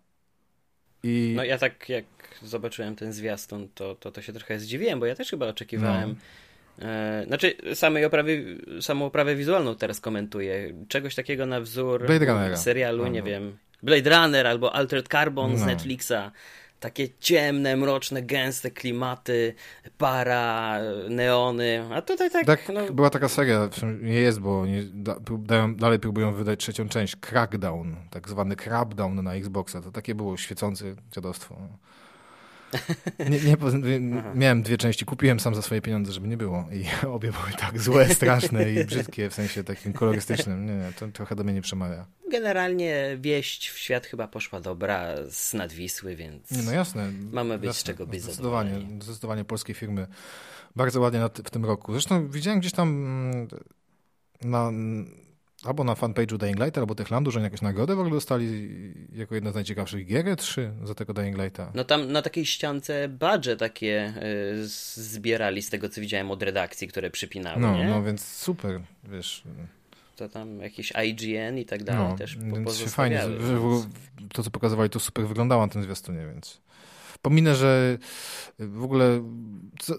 [1.02, 1.32] I...
[1.36, 2.04] No ja tak jak
[2.42, 6.14] zobaczyłem ten zwiastun, to, to, to się trochę zdziwiłem, bo ja też chyba oczekiwałem no
[6.14, 6.47] E,
[7.26, 10.74] znaczy, samej oprawy, samą oprawę wizualną teraz komentuję.
[10.88, 12.06] Czegoś takiego na wzór
[12.54, 15.58] serialu, nie wiem, Blade Runner albo Altered Carbon no.
[15.58, 16.32] z Netflixa.
[16.80, 19.54] Takie ciemne, mroczne, gęste klimaty,
[19.98, 22.46] para, neony, a tutaj tak...
[22.46, 22.92] tak no...
[22.92, 23.68] Była taka seria,
[24.02, 29.34] nie jest, bo nie, da, dalej próbują wydać trzecią część, Crackdown, tak zwany Crapdown na
[29.34, 31.56] Xboxa, to takie było świecące dziadostwo.
[33.30, 34.00] Nie, nie,
[34.34, 36.68] miałem dwie części, kupiłem sam za swoje pieniądze, żeby nie było.
[36.72, 36.84] I
[37.16, 40.66] obie były tak złe, straszne i brzydkie, w sensie takim kolorystycznym.
[40.66, 42.06] Nie, nie, to trochę do mnie nie przemawia.
[42.30, 47.66] Generalnie wieść w świat chyba poszła dobra z nadwisły, więc nie, no jasne, mamy być
[47.66, 49.02] jasne, z czego być zdecydowanie, zadowoleni.
[49.02, 50.06] Zdecydowanie polskie firmy
[50.76, 51.92] bardzo ładnie w tym roku.
[51.92, 53.48] Zresztą widziałem gdzieś tam mm,
[54.42, 54.70] na
[55.64, 58.68] albo na fanpage'u Dying Lighta, albo Techlandu, że oni jakąś nagrodę w ogóle dostali
[59.12, 61.72] jako jedna z najciekawszych gier 3 e za tego Dying Lighta.
[61.74, 64.14] No tam na takiej ściance badże takie
[64.62, 67.84] y, zbierali z tego, co widziałem od redakcji, które przypinały, No, nie?
[67.84, 69.42] no więc super, wiesz...
[70.16, 73.22] to tam jakiś IGN i tak dalej no, też więc fajnie,
[74.32, 76.60] to co pokazywali to super wyglądało na tym zwiastunie, więc
[77.22, 77.98] Pominę, że
[78.58, 79.22] w ogóle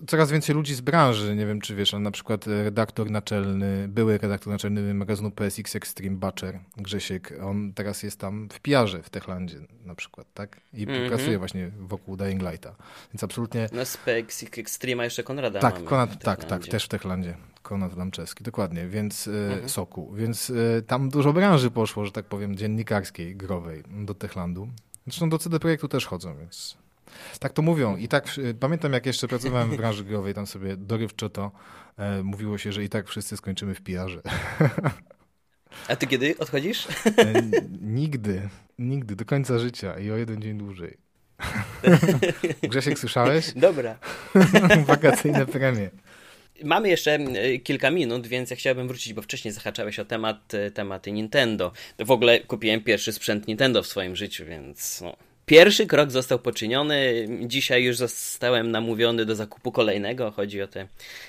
[0.07, 4.17] coraz więcej ludzi z branży, nie wiem czy wiesz, ale na przykład redaktor naczelny, były
[4.17, 9.57] redaktor naczelny magazynu PSX Extreme Butcher, Grzesiek, on teraz jest tam w PR-ze w Techlandzie
[9.85, 10.61] na przykład, tak?
[10.73, 11.07] I mm -hmm.
[11.07, 12.75] pracuje właśnie wokół Dying Lighta.
[13.13, 13.69] Więc absolutnie...
[13.71, 17.37] No z PSX Extreme jeszcze Konrada Tak, Konrad, tak, tak, też w Techlandzie.
[17.61, 19.69] Konrad Lamczewski, dokładnie, więc e, mhm.
[19.69, 20.13] Soku.
[20.13, 20.51] Więc
[20.87, 24.69] tam dużo branży poszło, że tak powiem, dziennikarskiej, growej do Techlandu.
[25.07, 26.77] Zresztą do CD Projektu też chodzą, więc
[27.39, 27.97] tak to mówią.
[27.97, 28.27] I tak
[28.59, 31.51] pamiętam, jak jeszcze pracowałem w branży growej, tam sobie dorywczo to
[31.97, 34.21] e, mówiło się, że i tak wszyscy skończymy w PR-ze.
[35.87, 36.87] A ty kiedy odchodzisz?
[37.17, 37.41] E,
[37.81, 38.49] nigdy.
[38.79, 39.15] Nigdy.
[39.15, 40.97] Do końca życia i o jeden dzień dłużej.
[42.69, 43.53] Grzesiek, słyszałeś?
[43.55, 43.99] Dobra.
[44.87, 45.89] Wakacyjne premie.
[46.63, 50.71] Mamy jeszcze e, kilka minut, więc ja chciałbym wrócić, bo wcześniej zahaczałeś o temat, e,
[50.71, 51.71] tematy Nintendo.
[51.99, 55.17] W ogóle kupiłem pierwszy sprzęt Nintendo w swoim życiu, więc no,
[55.49, 57.27] Pierwszy krok został poczyniony.
[57.41, 60.31] Dzisiaj już zostałem namówiony do zakupu kolejnego.
[60.31, 60.87] Chodzi o te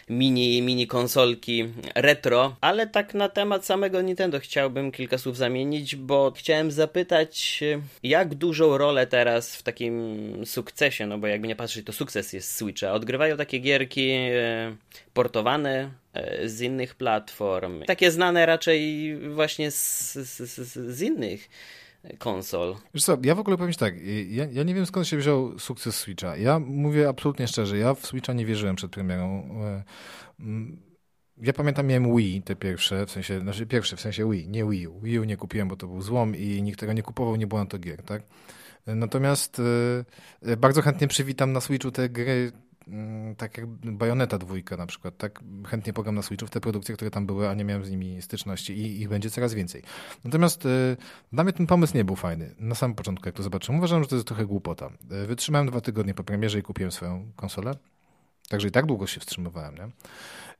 [0.08, 2.56] mini, mini konsolki retro.
[2.60, 7.60] Ale tak na temat samego Nintendo chciałbym kilka słów zamienić, bo chciałem zapytać,
[8.02, 12.56] jak dużą rolę teraz w takim sukcesie, no bo jakby nie patrzeć, to sukces jest
[12.56, 12.92] Switcha.
[12.92, 14.76] Odgrywają takie gierki e,
[15.14, 17.84] portowane e, z innych platform.
[17.84, 21.48] Takie znane raczej właśnie z, z, z innych
[22.18, 22.76] konsol.
[22.94, 23.94] Wiesz co, ja w ogóle powiem tak,
[24.28, 26.36] ja, ja nie wiem skąd się wziął sukces Switcha.
[26.36, 29.48] Ja mówię absolutnie szczerze, ja w Switcha nie wierzyłem przed premierą.
[29.64, 29.84] E,
[31.42, 34.88] ja pamiętam, miałem Wii, te pierwsze, w sensie, znaczy pierwsze, w sensie Wii, nie Wii
[34.88, 35.00] U.
[35.00, 37.60] Wii U nie kupiłem, bo to był złom i nikt tego nie kupował, nie było
[37.60, 38.22] na to gier, tak?
[38.86, 39.62] Natomiast
[40.42, 42.69] e, bardzo chętnie przywitam na Switchu te gry Mm,
[43.36, 47.10] tak jak Bajoneta dwójka na przykład, tak chętnie pogram na Switchu w te produkcje, które
[47.10, 49.82] tam były, a nie miałem z nimi styczności i ich będzie coraz więcej.
[50.24, 50.96] Natomiast y,
[51.32, 52.54] dla mnie ten pomysł nie był fajny.
[52.58, 54.90] Na samym początku, jak to zobaczyłem, uważam, że to jest trochę głupota.
[55.24, 57.74] Y, wytrzymałem dwa tygodnie po premierze i kupiłem swoją konsolę.
[58.48, 59.88] Także i tak długo się wstrzymywałem, nie?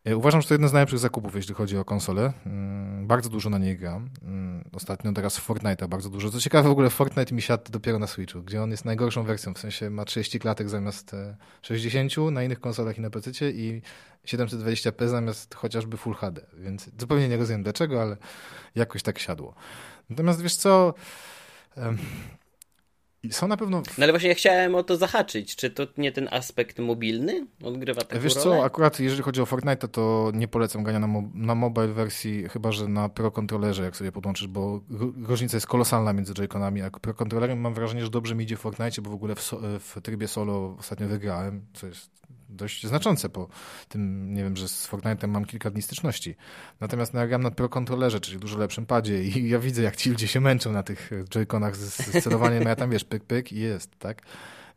[0.05, 2.33] E, uważam, że to jedno z najlepszych zakupów, jeśli chodzi o konsolę.
[2.47, 4.11] Mm, bardzo dużo na niej gram.
[4.23, 6.31] Mm, ostatnio teraz Fortnite'a bardzo dużo.
[6.31, 9.55] Co ciekawe, w ogóle Fortnite mi siadł dopiero na Switchu, gdzie on jest najgorszą wersją,
[9.55, 11.17] w sensie ma 30 klatek zamiast
[11.63, 13.83] 60 e, na innych konsolach i na PC i
[14.27, 18.17] 720p zamiast chociażby Full HD, więc zupełnie nie rozumiem dlaczego, ale
[18.75, 19.55] jakoś tak siadło.
[20.11, 20.95] Natomiast wiesz co,
[23.31, 23.83] są na pewno.
[23.99, 25.57] No ale właśnie ja chciałem o to zahaczyć.
[25.57, 28.45] Czy to nie ten aspekt mobilny odgrywa taką Wiesz rolę?
[28.45, 32.49] co, akurat jeżeli chodzi o Fortnite, to nie polecam grania na, mo na mobile wersji,
[32.49, 34.81] chyba że na Pro Controllerze, jak sobie podłączysz, bo
[35.27, 36.83] różnica jest kolosalna między Joy-Conami.
[36.83, 39.41] A Pro Controllerem mam wrażenie, że dobrze mi idzie w Fortnite, bo w ogóle w,
[39.43, 42.11] so w trybie solo ostatnio wygrałem, co jest
[42.51, 43.49] dość znaczące po
[43.89, 46.37] tym, nie wiem, że z Fortnite'em mam kilka dni styczności.
[46.81, 50.29] Natomiast no, na Pro Controllerze, czyli dużo lepszym padzie i ja widzę, jak ci ludzie
[50.29, 53.61] się męczą na tych joyconach z, z celowaniem, a ja tam, wiesz, pyk, pyk i
[53.61, 54.23] jest, tak?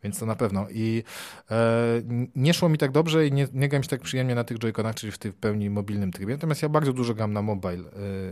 [0.04, 0.68] Więc to na pewno.
[0.70, 1.04] I
[1.52, 2.02] e,
[2.36, 4.96] nie szło mi tak dobrze i nie, nie gram się tak przyjemnie na tych joyconach,
[4.96, 6.34] czyli w tym pełni mobilnym trybie.
[6.34, 7.84] Natomiast ja bardzo dużo gram na mobile,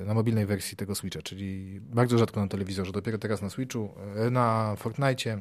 [0.01, 2.91] e, na mobilnej wersji tego Switcha, czyli bardzo rzadko na telewizorze.
[2.91, 5.39] Dopiero teraz na Switchu, e, na Fortnite'cie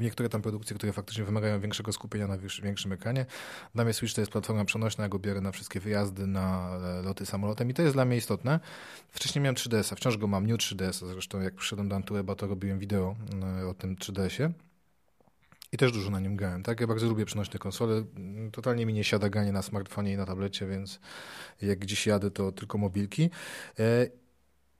[0.00, 3.26] niektóre tam produkcje, które faktycznie wymagają większego skupienia na większym ekranie.
[3.74, 7.26] Dla mnie Switch to jest platforma przenośna, go biorę na wszystkie wyjazdy, na e, loty
[7.26, 8.60] samolotem i to jest dla mnie istotne.
[9.10, 12.78] Wcześniej miałem 3DS-a, wciąż go mam, New 3DS-a, zresztą jak przyszedłem do Antueba, to robiłem
[12.78, 13.16] wideo
[13.60, 14.52] e, o tym 3DS-ie.
[15.72, 16.80] I też dużo na nim grałem, tak?
[16.80, 18.04] Ja bardzo lubię przenośne konsole.
[18.52, 21.00] Totalnie mi nie siada granie na smartfonie i na tablecie, więc
[21.62, 23.30] jak gdzieś jadę, to tylko mobilki.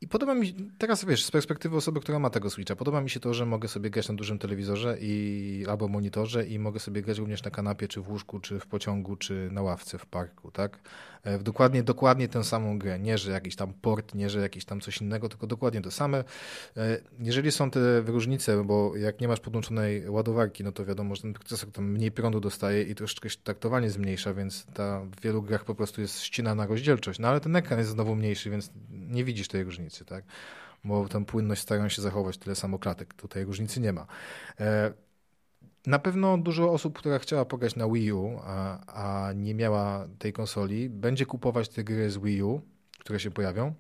[0.03, 3.11] I podoba mi się, teraz wiesz, z perspektywy osoby, która ma tego Switcha, podoba mi
[3.11, 7.03] się to, że mogę sobie grać na dużym telewizorze i, albo monitorze i mogę sobie
[7.03, 10.51] grać również na kanapie, czy w łóżku, czy w pociągu, czy na ławce w parku,
[10.51, 10.79] tak?
[11.23, 12.99] E, w dokładnie, dokładnie tę samą grę.
[12.99, 16.25] Nie, że jakiś tam port, nie, że jakiś tam coś innego, tylko dokładnie to same.
[16.77, 21.23] E, jeżeli są te różnice, bo jak nie masz podłączonej ładowarki, no to wiadomo, że
[21.23, 25.65] ten procesor tam mniej prądu dostaje i troszeczkę taktowanie zmniejsza, więc ta w wielu grach
[25.65, 27.19] po prostu jest ścina rozdzielczość.
[27.19, 30.25] No ale ten ekran jest znowu mniejszy, więc nie widzisz tej różnicy, tak?
[30.85, 33.15] Bo tę płynność starają się zachować tyle samo klatek.
[33.15, 34.07] Tutaj różnicy nie ma.
[34.61, 34.93] E,
[35.87, 40.33] na pewno dużo osób, która chciała pograć na Wii U, a, a, nie miała tej
[40.33, 42.61] konsoli, będzie kupować te gry z Wii U,
[42.99, 43.75] które się pojawią.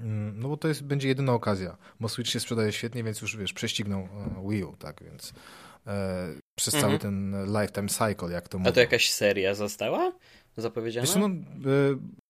[0.00, 3.36] Mm, no bo to jest, będzie jedyna okazja, bo Switch się sprzedaje świetnie, więc już
[3.36, 5.32] wiesz, prześcignął e, Wii U, tak, więc
[5.86, 6.90] e, przez mhm.
[6.90, 8.70] cały ten lifetime cycle, jak to mówię.
[8.70, 10.12] A to jakaś seria została
[10.56, 11.06] zapowiedziana?
[11.06, 11.30] Wiesz, no, e,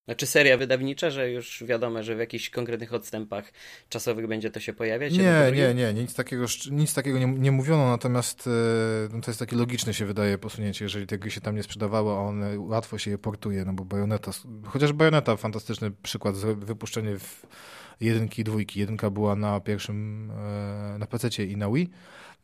[0.09, 3.53] Znaczy seria wydawnicza, że już wiadomo, że w jakichś konkretnych odstępach
[3.89, 5.13] czasowych będzie to się pojawiać?
[5.13, 8.51] Nie, nie, nie, nic takiego, nic takiego nie, nie mówiono, natomiast e,
[9.13, 12.13] no to jest takie logiczne się wydaje posunięcie, jeżeli te gry się tam nie sprzedawały,
[12.13, 14.31] a one łatwo się je portuje, no bo Bayonetta,
[14.65, 17.47] chociaż Bayonetta fantastyczny przykład, wypuszczenie w
[18.01, 18.81] jedynki i dwójki.
[18.81, 21.91] Jedynka była na pierwszym, e, na PC i na Wii,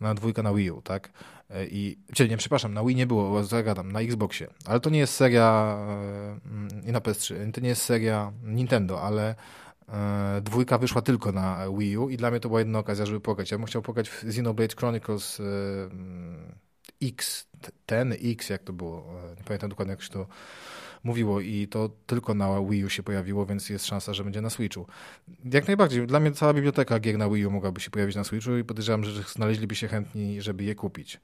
[0.01, 1.11] na dwójka na Wii U, tak?
[1.51, 4.49] E, I, czyli nie, przepraszam, na Wii nie było, zagadam, na Xboxie.
[4.67, 5.79] Ale to nie jest seria
[6.87, 9.35] i na PS3, to nie jest seria Nintendo, ale
[9.89, 13.21] e, dwójka wyszła tylko na Wii U i dla mnie to była jedna okazja, żeby
[13.21, 13.51] pograć.
[13.51, 15.43] Ja bym chciał pograć w Xenoblade Chronicles
[17.03, 17.47] X,
[17.87, 20.27] ten X, jak to było, nie pamiętam dokładnie jak się to
[21.05, 24.51] mówiło i to tylko na Wii U się pojawiło, więc jest szansa, że będzie na
[24.51, 24.87] Switchu.
[25.45, 26.07] Jak najbardziej.
[26.07, 29.05] Dla mnie cała biblioteka gier na Wii U mogłaby się pojawić na Switchu i podejrzewam,
[29.05, 31.21] że znaleźliby się chętni, żeby je kupić.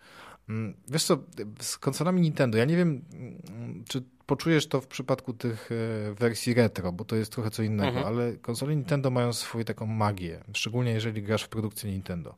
[0.49, 1.19] Mm, wiesz co,
[1.61, 6.55] z konsolami Nintendo, ja nie wiem, mm, czy poczujesz to w przypadku tych e, wersji
[6.55, 8.07] retro, bo to jest trochę co innego, mhm.
[8.07, 12.35] ale konsole Nintendo mają swoją taką magię, szczególnie jeżeli grasz w produkcji Nintendo.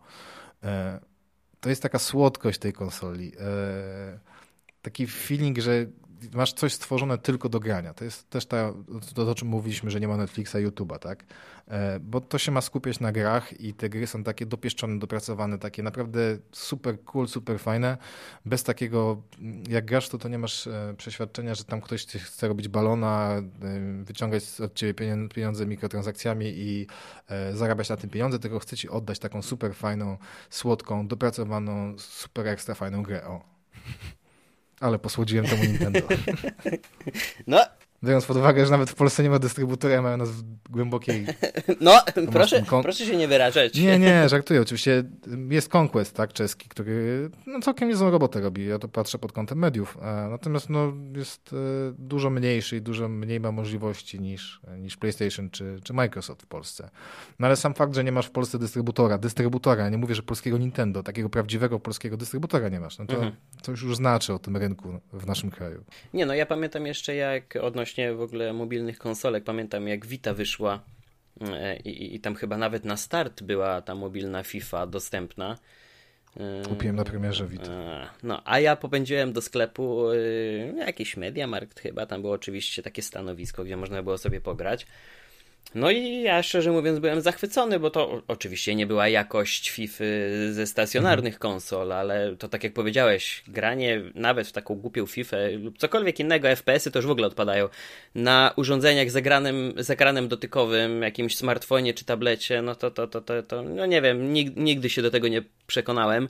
[0.62, 1.00] E,
[1.60, 3.32] to jest taka słodkość tej konsoli.
[3.40, 4.18] E,
[4.82, 5.86] taki feeling, że
[6.34, 7.94] masz coś stworzone tylko do grania.
[7.94, 8.72] To jest też ta,
[9.14, 11.24] to, o czym mówiliśmy, że nie ma Netflixa i YouTube'a, tak?
[11.68, 15.58] E, bo to się ma skupiać na grach i te gry są takie dopieszczone, dopracowane,
[15.58, 16.20] takie naprawdę
[16.52, 17.98] super cool, super fajne.
[18.44, 19.22] Bez takiego,
[19.68, 23.42] jak grasz, to, to nie masz e, przeświadczenia, że tam ktoś chce robić balona, e,
[24.04, 24.94] wyciągać od ciebie
[25.34, 26.86] pieniądze mikrotransakcjami i
[27.52, 30.16] zarabiać na tym pieniądze, tylko chce ci oddać taką super fajną,
[30.50, 33.26] słodką, dopracowaną, super ekstra fajną grę.
[33.26, 33.52] O.
[34.82, 36.00] Ale posłodziłem temu Nintendo.
[37.46, 37.58] No,
[38.04, 41.26] Biorąc pod uwagę, że nawet w Polsce nie ma dystrybutora, nas w głębokiej...
[41.80, 42.82] No, proszę, kon...
[42.82, 43.74] proszę się nie wyrażać.
[43.74, 44.60] Nie, nie, żartuję.
[44.60, 45.04] Oczywiście
[45.50, 48.66] jest Conquest, tak, czeski, który no, całkiem niezłą robotę robi.
[48.66, 49.98] Ja to patrzę pod kątem mediów.
[50.02, 51.56] E, natomiast no, jest e,
[51.98, 56.90] dużo mniejszy i dużo mniej ma możliwości niż, niż PlayStation czy, czy Microsoft w Polsce.
[57.38, 60.58] No ale sam fakt, że nie masz w Polsce dystrybutora, dystrybutora, nie mówię, że polskiego
[60.58, 63.32] Nintendo, takiego prawdziwego polskiego dystrybutora nie masz, no to, mhm.
[63.62, 65.84] to już znaczy o tym rynku w naszym kraju.
[66.14, 70.34] Nie, no ja pamiętam jeszcze jak odnośnie odnośnie w ogóle mobilnych konsolek, pamiętam jak Vita
[70.34, 70.80] wyszła
[71.40, 75.58] e, i, i tam chyba nawet na start była ta mobilna FIFA dostępna.
[76.36, 77.72] E, Kupiłem na premierze Vita.
[77.72, 80.06] E, no, a ja popędziłem do sklepu
[80.76, 84.86] jakiś Mediamarkt chyba, tam było oczywiście takie stanowisko, gdzie można było sobie pograć.
[85.74, 90.04] No i ja szczerze mówiąc byłem zachwycony, bo to oczywiście nie była jakość FIFA
[90.50, 91.40] ze stacjonarnych mhm.
[91.40, 96.48] konsol, ale to tak jak powiedziałeś, granie nawet w taką głupią FIFA lub cokolwiek innego,
[96.48, 97.68] FPS-y to już w ogóle odpadają,
[98.14, 103.20] na urządzeniach z ekranem, z ekranem dotykowym, jakimś smartfonie czy tablecie, no to, to, to,
[103.20, 106.28] to, to no nie wiem, nigdy się do tego nie przekonałem.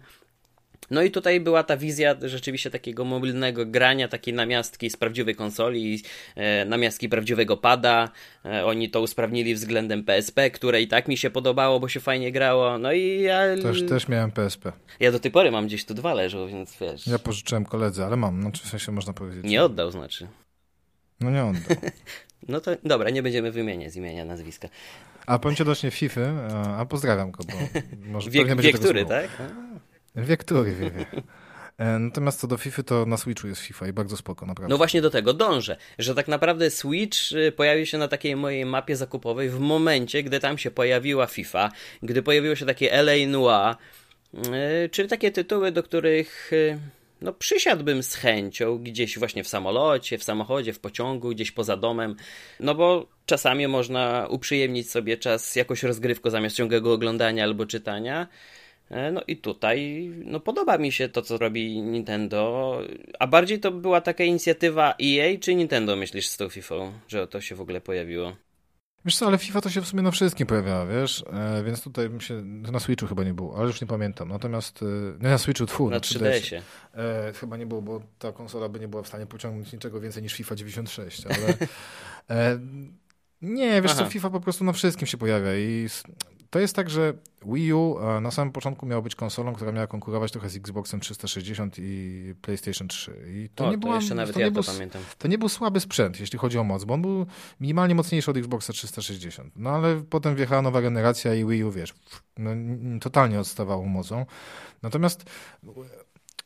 [0.93, 6.03] No i tutaj była ta wizja rzeczywiście takiego mobilnego grania, takiej namiastki z prawdziwej konsoli,
[6.35, 8.09] e, namiastki prawdziwego pada.
[8.45, 12.33] E, oni to usprawnili względem PSP, które i tak mi się podobało, bo się fajnie
[12.33, 12.79] grało.
[12.79, 13.43] No i ja...
[13.63, 14.73] Też, też miałem PSP.
[15.01, 17.07] Ja do tej pory mam gdzieś tu dwa leżą, więc wiesz...
[17.07, 19.45] Ja pożyczyłem koledze, ale mam, znaczy w sensie można powiedzieć.
[19.45, 20.29] Nie oddał znaczy.
[21.21, 21.77] No nie oddał.
[22.49, 24.69] no to dobra, nie będziemy wymieniać z imienia, nazwiska.
[25.27, 26.21] A powiem ci odnośnie FIFA,
[26.79, 27.81] a pozdrawiam go, bo
[28.13, 29.29] może wie, wie który, tak?
[30.17, 31.07] Wie który, wie, wie.
[31.79, 34.73] E, natomiast co do FIFA, to na Switchu jest FIFA i bardzo spoko, naprawdę.
[34.73, 38.65] No właśnie do tego dążę, że tak naprawdę Switch y, pojawił się na takiej mojej
[38.65, 41.71] mapie zakupowej w momencie, gdy tam się pojawiła FIFA,
[42.03, 43.77] gdy pojawiło się takie LA Noir,
[44.35, 46.79] y, czy takie tytuły, do których y,
[47.21, 52.17] no przysiadłbym z chęcią gdzieś właśnie w samolocie, w samochodzie, w pociągu, gdzieś poza domem,
[52.61, 58.29] no bo czasami można uprzyjemnić sobie czas jakoś rozgrywką zamiast ciągłego oglądania albo czytania.
[58.93, 62.79] E, no i tutaj no podoba mi się to, co robi Nintendo.
[63.19, 66.75] A bardziej to była taka inicjatywa EA czy Nintendo, myślisz, z tą FIFA,
[67.09, 68.37] że to się w ogóle pojawiło?
[69.05, 71.25] Wiesz co, ale FIFA to się w sumie na wszystkim pojawiała, wiesz?
[71.33, 74.29] E, więc tutaj się, na Switchu chyba nie było, ale już nie pamiętam.
[74.29, 74.87] Natomiast, e,
[75.23, 76.63] nie na Switchu, tfu, na, na 3DS-ie.
[76.95, 80.23] E, chyba nie było, bo ta konsola by nie była w stanie pociągnąć niczego więcej
[80.23, 81.55] niż FIFA 96, ale...
[82.31, 82.59] E,
[83.43, 84.05] nie, wiesz Aha.
[84.05, 85.89] co, FIFA po prostu na wszystkim się pojawia i
[86.53, 87.15] to jest tak, że
[87.47, 91.77] Wii U na samym początku miało być konsolą, która miała konkurować trochę z Xboxem 360
[91.79, 93.13] i PlayStation 3.
[93.35, 95.03] I to, o, nie była, jeszcze nawet to ja nie to był, pamiętam.
[95.19, 97.27] To nie był słaby sprzęt, jeśli chodzi o moc, bo on był
[97.61, 99.53] minimalnie mocniejszy od Xboxa 360.
[99.57, 101.95] No ale potem wjechała nowa generacja i Wii U, wiesz,
[102.39, 102.51] no,
[103.01, 104.27] totalnie odstawało mocą.
[104.83, 105.25] Natomiast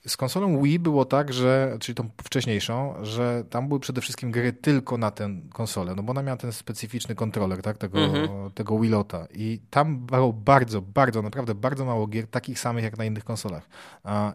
[0.07, 4.53] z konsolą Wii było tak, że, czyli tą wcześniejszą, że tam były przede wszystkim gry
[4.53, 8.51] tylko na tę konsolę, no bo ona miała ten specyficzny kontroler, tak, tego, mhm.
[8.51, 13.05] tego Lota i tam było bardzo, bardzo, naprawdę bardzo mało gier takich samych jak na
[13.05, 13.69] innych konsolach.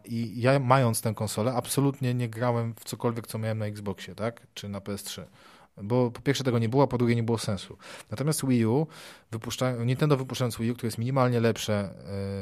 [0.06, 4.48] I ja mając tę konsolę absolutnie nie grałem w cokolwiek, co miałem na Xboxie, tak,
[4.54, 5.24] czy na PS3.
[5.84, 7.78] bo po pierwsze tego nie było, a po drugie nie było sensu.
[8.12, 8.88] Natomiast Wii U,
[9.32, 11.94] wypuszcza, Nintendo wypuszczając Wii U, które jest minimalnie lepsze,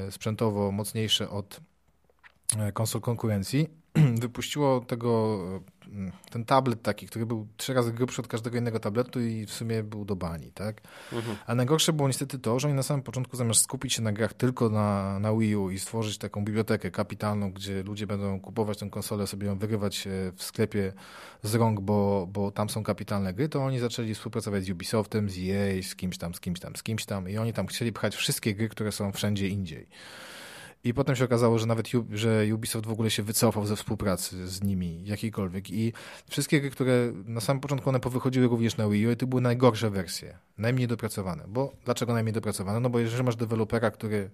[0.08, 1.62] e, sprzętowo mocniejsze od
[2.74, 3.70] konsol konkurencji,
[4.22, 5.40] wypuściło tego,
[5.88, 9.52] mm, ten tablet taki, który był trzy razy grubszy od każdego innego tabletu i w
[9.52, 10.82] sumie był do bani, tak?
[11.14, 11.38] Mhm.
[11.48, 14.34] A najgorsze było niestety to, że oni na samym początku zamiast skupić się na grach
[14.34, 18.90] tylko na, na Wii U i stworzyć taką bibliotekę kapitalną, gdzie ludzie będą kupować tę
[18.90, 20.94] konsolę, sobie ją wygrywać w sklepie
[21.44, 25.38] z rąk, bo, bo tam są kapitalne gry, to oni zaczęli współpracować z Ubisoftem, z
[25.38, 28.16] EA, z kimś tam, z kimś tam, z kimś tam i oni tam chcieli pchać
[28.16, 29.88] wszystkie gry, które są wszędzie indziej.
[30.84, 34.64] I potem się okazało, że nawet że Ubisoft w ogóle się wycofał ze współpracy z
[34.64, 35.72] nimi, jakiejkolwiek.
[35.72, 35.94] I
[36.30, 39.90] wszystkie gry, które na samym początku one powychodziły również na Wii U, to były najgorsze
[39.90, 41.44] wersje, najmniej dopracowane.
[41.48, 42.80] Bo dlaczego najmniej dopracowane?
[42.80, 44.30] No bo jeżeli masz dewelopera, który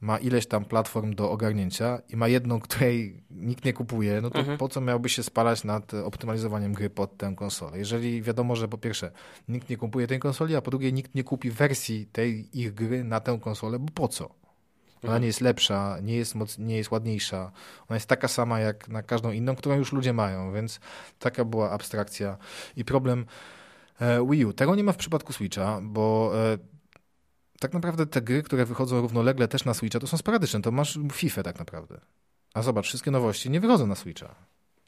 [0.00, 4.38] ma ileś tam platform do ogarnięcia i ma jedną, której nikt nie kupuje, no to
[4.38, 4.58] mhm.
[4.58, 7.78] po co miałby się spalać nad optymalizowaniem gry pod tę konsolę?
[7.78, 9.12] Jeżeli wiadomo, że po pierwsze
[9.48, 13.04] nikt nie kupuje tej konsoli, a po drugie nikt nie kupi wersji tej ich gry
[13.04, 14.41] na tę konsolę, bo po co?
[15.08, 17.52] Ona nie jest lepsza, nie jest, moc, nie jest ładniejsza.
[17.88, 20.80] Ona jest taka sama jak na każdą inną, którą już ludzie mają, więc
[21.18, 22.38] taka była abstrakcja
[22.76, 23.26] i problem
[24.00, 24.52] e, Wii U.
[24.52, 26.58] Tego nie ma w przypadku Switcha, bo e,
[27.60, 30.62] tak naprawdę te gry, które wychodzą równolegle też na Switcha, to są sporadyczne.
[30.62, 32.00] To masz FIFA tak naprawdę.
[32.54, 34.34] A zobacz, wszystkie nowości nie wychodzą na Switcha.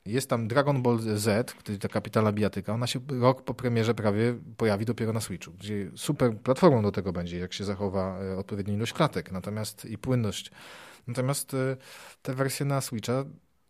[0.07, 2.75] Jest tam Dragon Ball Z, czyli ta kapitalna bijatyka.
[2.75, 7.13] Ona się rok po premierze prawie pojawi dopiero na Switchu, gdzie super platformą do tego
[7.13, 10.51] będzie, jak się zachowa e, odpowiednia ilość klatek natomiast i płynność.
[11.07, 11.77] Natomiast e,
[12.23, 13.25] te wersje na Switcha,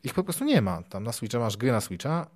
[0.04, 0.82] ich po prostu nie ma.
[0.82, 2.26] Tam na Switcha masz gry na Switcha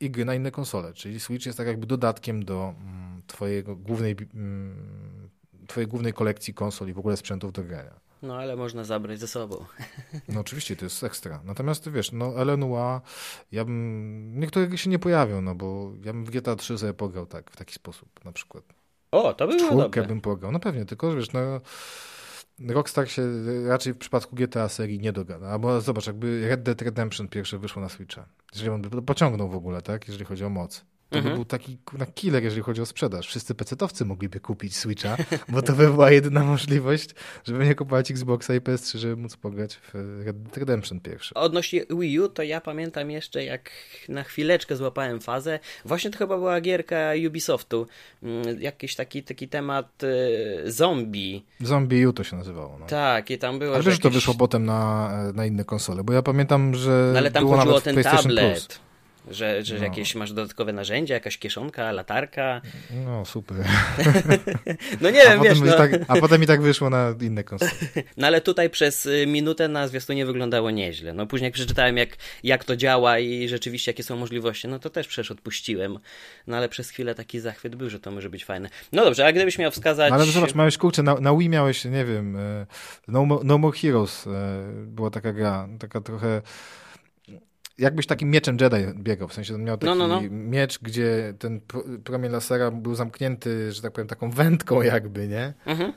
[0.00, 4.16] i gry na inne konsole, czyli Switch jest tak jakby dodatkiem do mm, twojego głównej,
[4.34, 5.28] mm,
[5.66, 8.07] twojej głównej kolekcji konsol i w ogóle sprzętów do grania.
[8.22, 9.64] No ale można zabrać ze sobą.
[10.28, 11.40] No oczywiście, to jest ekstra.
[11.44, 13.00] Natomiast wiesz, no Elenua,
[13.52, 17.26] ja bym, niektóre się nie pojawią, no bo ja bym w GTA 3 sobie pograł
[17.26, 18.64] tak, w taki sposób na przykład.
[19.10, 21.40] O, to by było Czwórkę bym pograł, no pewnie, tylko wiesz, no
[22.68, 23.22] Rockstar się
[23.68, 25.48] raczej w przypadku GTA serii nie dogada.
[25.48, 28.28] Albo zobacz, jakby Red Dead Redemption pierwsze wyszło na Switcha.
[28.52, 30.08] Jeżeli on by pociągnął w ogóle, tak?
[30.08, 30.84] Jeżeli chodzi o moc.
[31.10, 31.34] To mhm.
[31.34, 33.26] by był taki na killer, jeżeli chodzi o sprzedaż.
[33.26, 35.16] Wszyscy pecetowcy mogliby kupić Switcha,
[35.48, 37.10] bo to by była jedyna możliwość,
[37.44, 39.94] żeby nie kupować Xboxa i PS3, żeby móc pograć w
[40.24, 41.34] Red Dead Redemption pierwszy.
[41.34, 43.70] Odnośnie Wii U, to ja pamiętam jeszcze, jak
[44.08, 45.58] na chwileczkę złapałem fazę.
[45.84, 47.86] Właśnie to chyba była gierka Ubisoftu.
[48.22, 51.44] Mm, jakiś taki, taki temat y, zombie.
[51.60, 52.78] Zombie U to się nazywało.
[52.78, 52.86] No.
[52.86, 53.74] Tak, i tam było.
[53.74, 54.02] Ale wiesz, jakieś...
[54.02, 57.10] to wyszło potem na, na inne konsole, bo ja pamiętam, że.
[57.12, 58.66] No ale tam chodziło o ten tablet.
[58.66, 58.87] Plus.
[59.30, 59.84] Że, że no.
[59.84, 62.60] jakieś masz dodatkowe narzędzia, jakaś kieszonka, latarka.
[63.04, 63.56] No super.
[65.00, 65.60] no nie wiem, wiesz.
[65.60, 65.76] No.
[65.76, 67.70] Tak, a potem i tak wyszło na inne konsole.
[68.16, 71.12] no ale tutaj przez y, minutę na zwiastunie wyglądało nieźle.
[71.12, 74.90] No później jak przeczytałem jak, jak to działa i rzeczywiście jakie są możliwości, no to
[74.90, 75.98] też przecież odpuściłem.
[76.46, 78.68] No ale przez chwilę taki zachwyt był, że to może być fajne.
[78.92, 80.12] No dobrze, a gdybyś miał wskazać...
[80.12, 82.66] ale zobacz, miałeś, kurczę, na, na Wii miałeś, nie wiem, e,
[83.08, 84.30] No, no More Heroes e,
[84.86, 86.42] była taka gra, taka trochę
[87.78, 90.28] jakbyś takim mieczem Jedi biegał, w sensie on miał taki no, no, no.
[90.30, 91.60] miecz, gdzie ten
[92.04, 95.54] promień lasera był zamknięty, że tak powiem, taką wędką jakby, nie?
[95.66, 95.92] Mhm.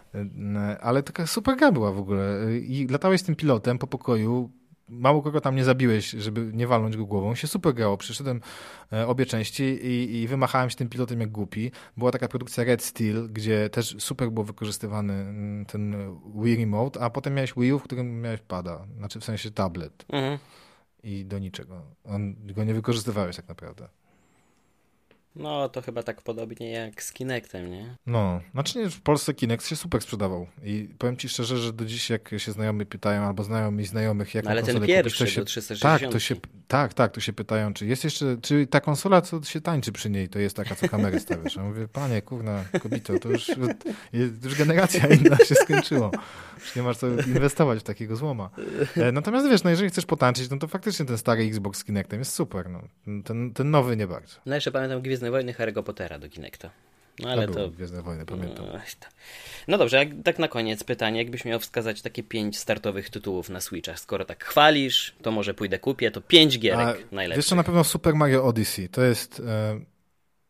[0.58, 2.38] E, ale taka super gra była w ogóle.
[2.62, 4.52] I latałeś z tym pilotem po pokoju,
[4.92, 7.36] mało kogo tam nie zabiłeś, żeby nie walnąć go głową.
[7.36, 7.98] Się super grało.
[7.98, 8.42] Przeszedłem
[8.94, 11.72] e, obie części i, i wymachałem się tym pilotem jak głupi.
[11.98, 15.96] Była taka produkcja Red Steel, gdzie też super był wykorzystywany mm, ten
[16.36, 20.06] Wii Remote, a potem miałeś Wii U, w którym miałeś pada, znaczy w sensie tablet.
[20.10, 20.38] Mhm
[21.04, 21.82] i do niczego.
[22.04, 23.90] On go nie wykorzystywałeś tak naprawdę.
[25.36, 27.96] No, to chyba tak podobnie jak z Kinectem, nie?
[28.06, 31.86] No, znaczy nie, w Polsce Kinect się super sprzedawał i powiem ci szczerze, że do
[31.86, 35.42] dziś jak się znajomi pytają, albo znajomi znajomych, jak no, Ale ten pierwszy kupić, to
[35.42, 36.02] się, 360.
[36.02, 36.36] Tak, to się,
[36.68, 40.10] tak, tak, to się pytają, czy jest jeszcze, czy ta konsola, co się tańczy przy
[40.10, 41.56] niej, to jest taka, co kamerę stawiasz.
[41.56, 43.52] Ja mówię, panie, kurna, kobito, to już,
[44.44, 46.12] już generacja inna się skończyło.
[46.60, 48.50] Już nie masz co inwestować w takiego złoma.
[48.98, 52.20] E, natomiast wiesz, no jeżeli chcesz potańczyć, no to faktycznie ten stary Xbox z Kinectem
[52.20, 52.82] jest super, no.
[53.24, 54.36] Ten, ten nowy nie bardzo.
[54.46, 56.70] No jeszcze pamiętam Gwiezdne Wojny Harry'ego Pottera do Kinecta.
[57.20, 57.70] No ale to...
[57.70, 58.66] Gwiezdne Wojny, pamiętam.
[58.66, 58.80] No,
[59.68, 63.62] no dobrze, jak, tak na koniec pytanie, jakbyś miał wskazać takie pięć startowych tytułów na
[63.62, 67.38] Switcha, skoro tak chwalisz, to może pójdę kupię, to pięć gierek A, najlepszych.
[67.38, 69.80] Wiesz co, na pewno Super Mario Odyssey, to jest e,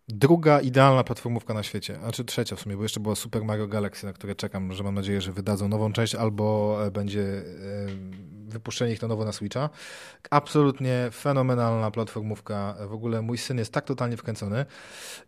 [0.07, 4.05] druga idealna platformówka na świecie, znaczy trzecia w sumie, bo jeszcze była Super Mario Galaxy,
[4.05, 7.43] na które czekam, że mam nadzieję, że wydadzą nową część, albo e, będzie e,
[8.51, 9.69] wypuszczenie ich na nowo na Switcha.
[10.29, 12.75] Absolutnie fenomenalna platformówka.
[12.87, 14.65] W ogóle mój syn jest tak totalnie wkręcony.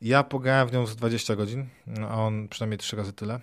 [0.02, 3.40] Ja pograłem w nią z 20 godzin, no, a on przynajmniej trzy razy tyle.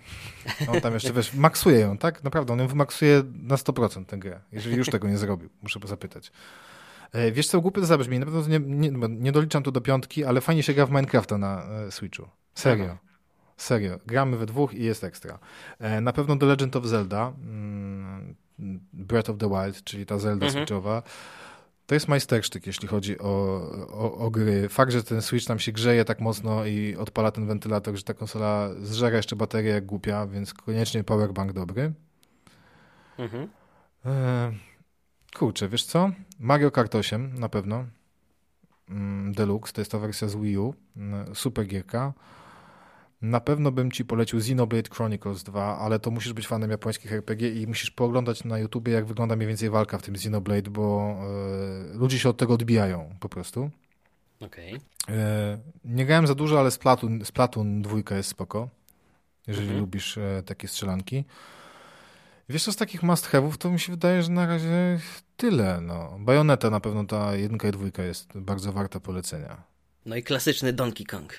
[0.67, 2.23] On tam jeszcze, wiesz, maksuje ją, tak?
[2.23, 5.49] Naprawdę, on ją wymaksuje na 100% tę grę, jeżeli już tego nie zrobił.
[5.61, 6.31] Muszę zapytać.
[7.11, 10.25] E, wiesz co, głupio to zabrzmi, na pewno nie, nie, nie, doliczam tu do piątki,
[10.25, 12.27] ale fajnie się gra w Minecrafta na e, Switchu.
[12.55, 12.85] Serio.
[12.85, 12.97] Aha.
[13.57, 13.99] Serio.
[14.05, 15.39] Gramy we dwóch i jest ekstra.
[15.79, 18.35] E, na pewno The Legend of Zelda, mm,
[18.93, 20.51] Breath of the Wild, czyli ta Zelda mhm.
[20.65, 21.03] Switchowa,
[21.91, 23.61] to jest majstersztyk, jeśli chodzi o,
[23.93, 24.69] o, o, gry.
[24.69, 28.13] Fakt, że ten Switch tam się grzeje tak mocno i odpala ten wentylator, że ta
[28.13, 31.93] konsola zżera jeszcze baterię jak głupia, więc koniecznie powerbank dobry.
[33.17, 33.47] Mhm.
[34.05, 34.51] E,
[35.35, 36.11] kurczę, wiesz co?
[36.39, 37.85] Mario Kart 8 na pewno.
[38.89, 40.73] Mm, Deluxe, to jest ta wersja z Wii U.
[40.97, 42.13] Mm, super gierka.
[43.21, 47.49] Na pewno bym ci polecił Xenoblade Chronicles 2, ale to musisz być fanem japońskich RPG
[47.49, 51.15] i musisz pooglądać na YouTubie, jak wygląda mniej więcej walka w tym Xenoblade, bo
[51.93, 53.69] y, ludzie się od tego odbijają po prostu.
[54.39, 54.79] Okej.
[55.03, 55.15] Okay.
[55.15, 58.69] E, nie grałem za dużo, ale Splatoon, Splatoon 2 jest spoko,
[59.47, 59.81] jeżeli mhm.
[59.81, 61.23] lubisz y, takie strzelanki.
[62.49, 64.99] Wiesz co, z takich must have'ów to mi się wydaje, że na razie
[65.37, 65.81] tyle.
[65.81, 66.17] No.
[66.19, 69.63] Bayonetta na pewno ta jedynka i dwójka jest bardzo warta polecenia.
[70.05, 71.33] No i klasyczny Donkey Kong.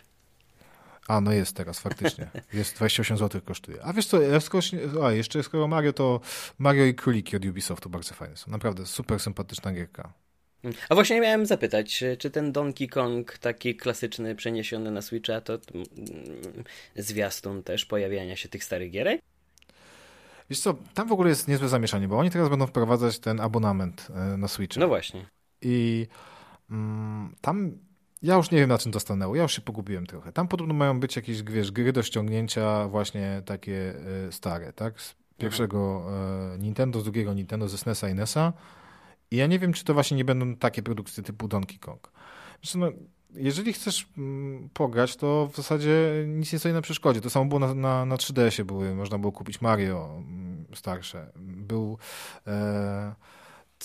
[1.09, 2.31] A, no jest teraz, faktycznie.
[2.53, 3.83] Jest 28 zł kosztuje.
[3.83, 4.19] A wiesz co,
[5.05, 6.21] a jeszcze skoro Mario, to
[6.59, 8.51] Mario i Króliki od Ubisoftu bardzo fajne są.
[8.51, 10.13] Naprawdę super sympatyczna gierka.
[10.89, 15.87] A właśnie miałem zapytać, czy ten Donkey Kong taki klasyczny, przeniesiony na Switcha, to mm,
[16.97, 19.21] zwiastun też pojawiania się tych starych gierek?
[20.51, 24.09] Wiesz co, tam w ogóle jest niezłe zamieszanie, bo oni teraz będą wprowadzać ten abonament
[24.15, 24.81] e, na Switcha.
[24.81, 25.27] No właśnie.
[25.63, 26.07] I
[26.71, 27.79] mm, tam
[28.23, 29.37] ja już nie wiem, na czym to stanęło.
[29.37, 30.33] Ja już się pogubiłem trochę.
[30.33, 33.95] Tam podobno mają być jakieś, wiesz, gry do ściągnięcia właśnie takie
[34.29, 35.01] y, stare, tak?
[35.01, 36.07] Z pierwszego
[36.55, 38.53] y, Nintendo, z drugiego Nintendo, ze SNESa i NESa.
[39.31, 42.11] I ja nie wiem, czy to właśnie nie będą takie produkcje typu Donkey Kong.
[42.63, 42.93] Zresztą, no,
[43.35, 47.21] jeżeli chcesz mm, pograć, to w zasadzie nic nie stoi na przeszkodzie.
[47.21, 51.33] To samo było na, na, na 3DS-ie, były, można było kupić Mario mm, starsze.
[51.37, 51.99] Był...
[52.47, 53.15] E,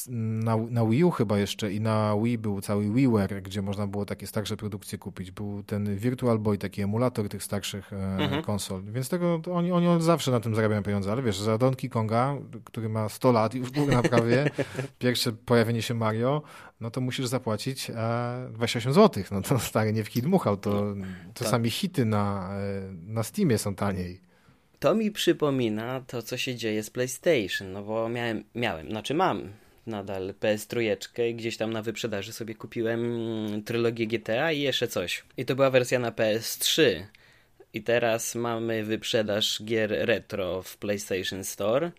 [0.07, 4.05] na, na Wii U chyba jeszcze i na Wii był cały WiiWare, gdzie można było
[4.05, 5.31] takie starsze produkcje kupić.
[5.31, 8.43] Był ten Virtual Boy, taki emulator tych starszych e, mhm.
[8.43, 8.83] konsol.
[8.83, 12.89] Więc tego oni, oni zawsze na tym zarabiają pieniądze, ale wiesz, za Donkey Konga, który
[12.89, 14.49] ma 100 lat i już był na prawie,
[14.99, 16.41] pierwsze pojawienie się Mario,
[16.81, 19.23] no to musisz zapłacić e, 28 zł.
[19.31, 20.95] No to stary nie w hit dmuchał, to
[21.33, 24.27] czasami hity na, e, na Steamie są taniej.
[24.79, 29.49] To mi przypomina to, co się dzieje z PlayStation, no bo miałem, miałem, znaczy mam
[29.88, 30.95] nadal PS3
[31.29, 33.01] i gdzieś tam na wyprzedaży sobie kupiłem
[33.65, 35.23] trylogię GTA i jeszcze coś.
[35.38, 37.03] I to była wersja na PS3.
[37.73, 41.91] I teraz mamy wyprzedaż gier retro w PlayStation Store.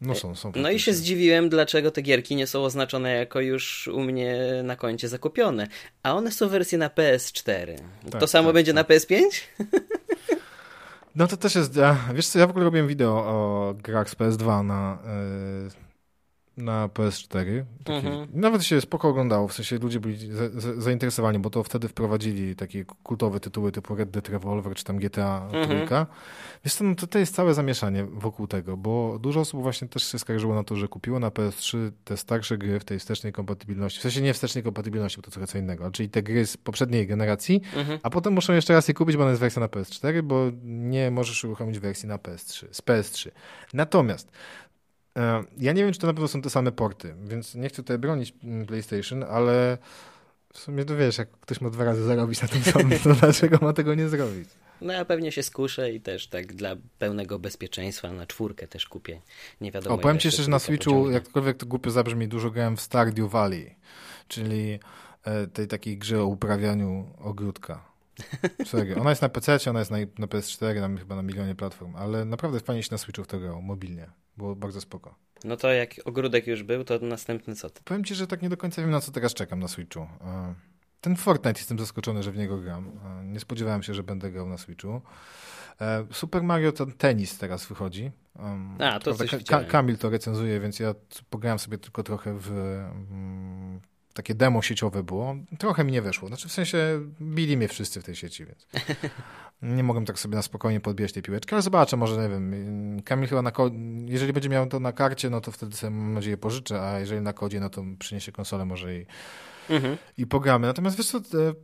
[0.00, 0.52] No są, są.
[0.56, 4.76] No i się zdziwiłem, dlaczego te gierki nie są oznaczone jako już u mnie na
[4.76, 5.66] koncie zakupione.
[6.02, 7.76] A one są wersje na PS4.
[8.10, 8.88] Tak, to samo tak, będzie tak.
[8.88, 9.22] na PS5?
[11.16, 11.78] No to też jest.
[12.14, 14.98] Wiesz co, ja w ogóle robiłem wideo o grach z PS2 na.
[15.64, 15.85] Yy
[16.56, 17.64] na PS4.
[17.86, 18.28] Mhm.
[18.34, 22.56] Nawet się spoko oglądało, w sensie ludzie byli za, za, zainteresowani, bo to wtedy wprowadzili
[22.56, 25.68] takie kultowe tytuły typu Red Dead Revolver czy tam GTA mhm.
[25.68, 26.06] Trójka.
[26.64, 30.12] Wiesz co, no to, to jest całe zamieszanie wokół tego, bo dużo osób właśnie też
[30.12, 33.98] się skarżyło na to, że kupiło na PS3 te starsze gry w tej wstecznej kompatybilności,
[33.98, 37.06] w sensie nie wstecznej kompatybilności, bo to trochę co innego, czyli te gry z poprzedniej
[37.06, 37.98] generacji, mhm.
[38.02, 41.10] a potem muszą jeszcze raz je kupić, bo ona jest wersja na PS4, bo nie
[41.10, 43.30] możesz uruchomić wersji na PS3, z PS3.
[43.74, 44.30] Natomiast
[45.58, 47.98] ja nie wiem, czy to na pewno są te same porty, więc nie chcę tutaj
[47.98, 49.78] bronić mm, PlayStation, ale
[50.52, 53.58] w sumie to wiesz, jak ktoś ma dwa razy zarobić na tym samym, to dlaczego
[53.62, 54.48] ma tego nie zrobić?
[54.80, 59.20] No ja pewnie się skuszę i też tak dla pełnego bezpieczeństwa na czwórkę też kupię.
[59.60, 59.96] Nie wiadomo.
[59.96, 63.30] O, powiem ci jeszcze, że na Switchu, jakkolwiek to głupio zabrzmi, dużo grałem w Stardew
[63.30, 63.74] Valley,
[64.28, 64.78] czyli
[65.24, 67.84] e, tej takiej grze o uprawianiu ogródka.
[68.66, 69.00] Serio.
[69.00, 72.24] Ona jest na PC, ona jest na, na PS4, tam chyba na milionie platform, ale
[72.24, 74.10] naprawdę fajnie się na Switchu w to grało, mobilnie.
[74.36, 75.14] Było bardzo spoko.
[75.44, 77.68] No to jak ogródek już był, to następny co?
[77.84, 80.00] Powiem ci, że tak nie do końca wiem, na co teraz czekam na Switchu.
[80.00, 80.54] E,
[81.00, 82.90] ten Fortnite jestem zaskoczony, że w niego gram.
[83.20, 85.00] E, nie spodziewałem się, że będę grał na Switchu.
[85.80, 88.10] E, Super Mario ten tenis teraz wychodzi.
[88.78, 90.94] A, to coś Ka Kamil to recenzuje, więc ja
[91.30, 93.80] pograłem sobie tylko trochę w mm,
[94.14, 95.36] takie demo sieciowe było.
[95.58, 96.28] Trochę mi nie weszło.
[96.28, 96.78] Znaczy w sensie
[97.20, 98.66] bili mnie wszyscy w tej sieci, więc
[99.62, 103.02] nie mogłem tak sobie na spokojnie podbijać tej piłeczki, ale zobaczę, może nie wiem.
[103.04, 103.52] Kamil chyba na
[104.06, 107.20] jeżeli będzie miał to na karcie, no to wtedy sobie mam nadzieję pożyczę, a jeżeli
[107.20, 109.06] na kodzie, no to przyniesie konsolę może i,
[109.70, 109.96] mhm.
[110.18, 110.66] i pogramy.
[110.66, 111.20] Natomiast wiesz co,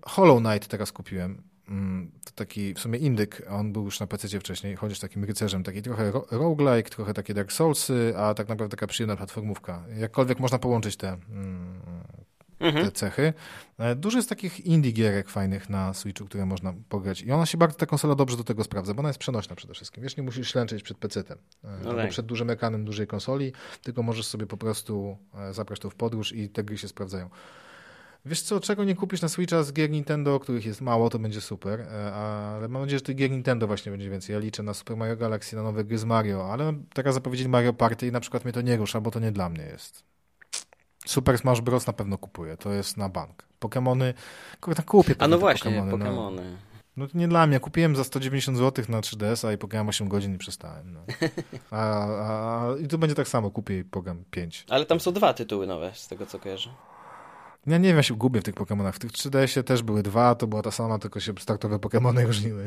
[0.06, 1.42] Hollow Knight teraz kupiłem.
[1.68, 5.62] Mm, to taki w sumie indyk, on był już na PC wcześniej, chodzisz takim rycerzem,
[5.62, 9.84] taki trochę roguelike, trochę takie Dark Soulsy, a tak naprawdę taka przyjemna platformówka.
[9.98, 11.80] Jakkolwiek można połączyć te mm,
[12.62, 12.84] mhm.
[12.84, 13.32] te cechy.
[13.78, 17.22] E, dużo jest takich indie gierek fajnych na Switchu, które można pograć.
[17.22, 19.74] I ona się bardzo, ta konsola dobrze do tego sprawdza, bo ona jest przenośna przede
[19.74, 20.02] wszystkim.
[20.02, 22.10] Wiesz, nie musisz ślęczyć przed PC-tem e, no albo tak.
[22.10, 23.52] przed dużym ekranem dużej konsoli,
[23.82, 25.16] tylko możesz sobie po prostu
[25.52, 27.30] zabrać to w podróż i te gry się sprawdzają.
[28.24, 31.40] Wiesz co, czego nie kupisz na Switcha z gier Nintendo, których jest mało, to będzie
[31.40, 34.34] super, e, ale mam nadzieję, że tych gier Nintendo właśnie będzie więcej.
[34.34, 37.72] Ja liczę na Super Mario Galaxy, na nowe gry z Mario, ale teraz zapowiedzieli Mario
[37.72, 40.11] Party i na przykład mnie to nie rusza, bo to nie dla mnie jest.
[41.06, 41.86] Super Smash Bros.
[41.86, 43.44] na pewno kupuję, to jest na bank.
[43.60, 44.14] Pokémony,
[44.60, 46.14] kurde, kupię A no właśnie, Pokémony.
[46.14, 46.32] No.
[46.96, 47.60] No to nie dla mnie.
[47.60, 50.92] Kupiłem za 190 zł na 3DS-a i pograłem 8 godzin i przestałem.
[50.92, 51.00] No.
[51.78, 53.50] A, a, I tu będzie tak samo.
[53.50, 54.64] Kupię i pogram 5.
[54.68, 56.70] Ale tam są dwa tytuły nowe, z tego co kojarzę.
[57.66, 58.92] Ja nie wiem, ja się gubię w tych Pokémonach.
[58.92, 62.64] W tych 3DS-ie też były dwa, to była ta sama, tylko się startowe Pokémony różniły.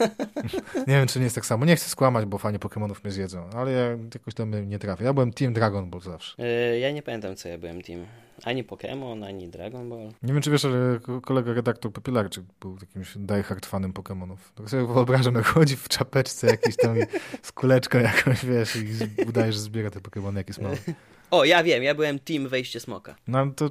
[0.88, 1.64] nie wiem, czy nie jest tak samo.
[1.64, 5.04] Nie chcę skłamać, bo fajnie Pokémonów mnie zjedzą, ale ja jakoś tam nie trafię.
[5.04, 6.42] Ja byłem Team Dragon Ball zawsze.
[6.42, 8.06] Yy, ja nie pamiętam, co ja byłem Team.
[8.44, 10.12] Ani Pokémon, ani Dragon Ball.
[10.22, 14.36] Nie wiem, czy wiesz, ale kolega redaktor Popilarczyk był jakimś diehard fanem Pokémonów.
[14.54, 16.96] Tak sobie wyobrażam, jak chodzi w czapeczce jakiś tam
[17.42, 20.62] z kuleczką jakąś, wiesz, i udaje, że zbiera te Pokémony, jakie są
[21.30, 23.14] O, ja wiem, ja byłem team wejście smoka.
[23.28, 23.70] No to,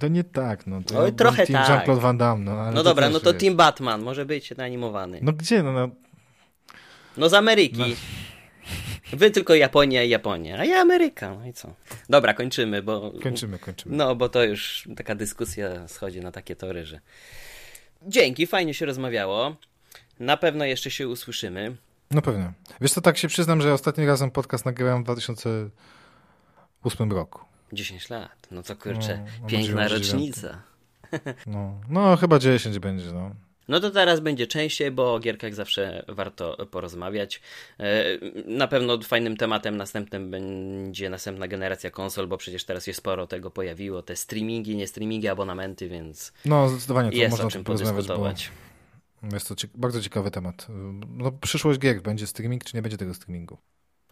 [0.00, 0.82] to nie tak, no.
[0.82, 1.68] To Oj, ja trochę team tak.
[1.68, 2.72] Jean-Claude Van Damme, no.
[2.72, 3.42] no dobra, no to wiesz.
[3.42, 5.18] team Batman, może być animowany.
[5.22, 5.88] No gdzie, no, no.
[7.16, 7.78] No z Ameryki.
[7.78, 7.86] No.
[9.12, 11.74] Wy tylko Japonia i Japonia, a ja Ameryka, no i co?
[12.08, 13.12] Dobra, kończymy, bo...
[13.22, 13.96] Kończymy, kończymy.
[13.96, 17.00] No, bo to już taka dyskusja schodzi na takie tory, że...
[18.02, 19.56] Dzięki, fajnie się rozmawiało.
[20.20, 21.76] Na pewno jeszcze się usłyszymy.
[22.10, 22.52] No pewnie.
[22.80, 25.06] Wiesz co, tak się przyznam, że ostatnim razem podcast nagrałem w
[26.80, 27.40] 2008 roku.
[27.72, 30.62] 10 lat, no co kurczę, no, piękna rocznica.
[31.46, 33.30] No, no, chyba 10 będzie, no.
[33.68, 37.40] No to teraz będzie częściej, bo o gierkach zawsze warto porozmawiać.
[37.80, 38.04] E,
[38.46, 43.50] na pewno fajnym tematem następnym będzie następna generacja konsol, bo przecież teraz się sporo tego
[43.50, 44.02] pojawiło.
[44.02, 46.32] Te streamingi, nie streamingi, abonamenty, więc.
[46.44, 48.50] No, zdecydowanie to jest można o czym podyskutować.
[49.32, 50.66] Jest to bardzo ciekawy temat.
[51.08, 53.58] No, przyszłość gier, będzie streaming, czy nie będzie tego streamingu?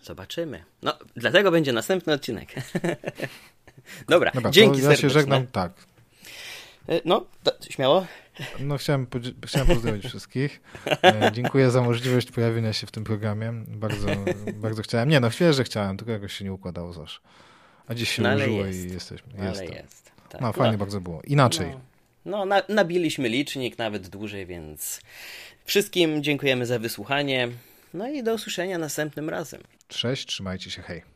[0.07, 0.65] Zobaczymy.
[0.83, 2.55] No, dlatego będzie następny odcinek.
[4.09, 5.73] Dobra, Dobra dzięki ja się żegnam, tak.
[6.89, 8.07] E, no, to, śmiało.
[8.61, 9.07] No chciałem,
[9.47, 10.61] chciałem pozdrowić wszystkich.
[11.03, 13.53] E, dziękuję za możliwość pojawienia się w tym programie.
[13.69, 14.07] Bardzo,
[14.55, 15.09] bardzo chciałem.
[15.09, 17.21] Nie no, że chciałem, tylko jakoś się nie układało zawsze.
[17.89, 18.79] A dziś się no, użyło jest.
[18.79, 19.45] i jesteśmy.
[19.45, 20.13] Jest, ale jest.
[20.29, 20.41] Tak.
[20.41, 20.79] No fajnie no.
[20.79, 21.23] bardzo było.
[21.23, 21.71] Inaczej.
[21.71, 21.81] No,
[22.25, 25.01] no na, nabiliśmy licznik nawet dłużej, więc
[25.65, 27.49] wszystkim dziękujemy za wysłuchanie.
[27.97, 29.63] No i do usłyszenia następnym razem.
[29.89, 31.16] Cześć, trzymajcie się, hej.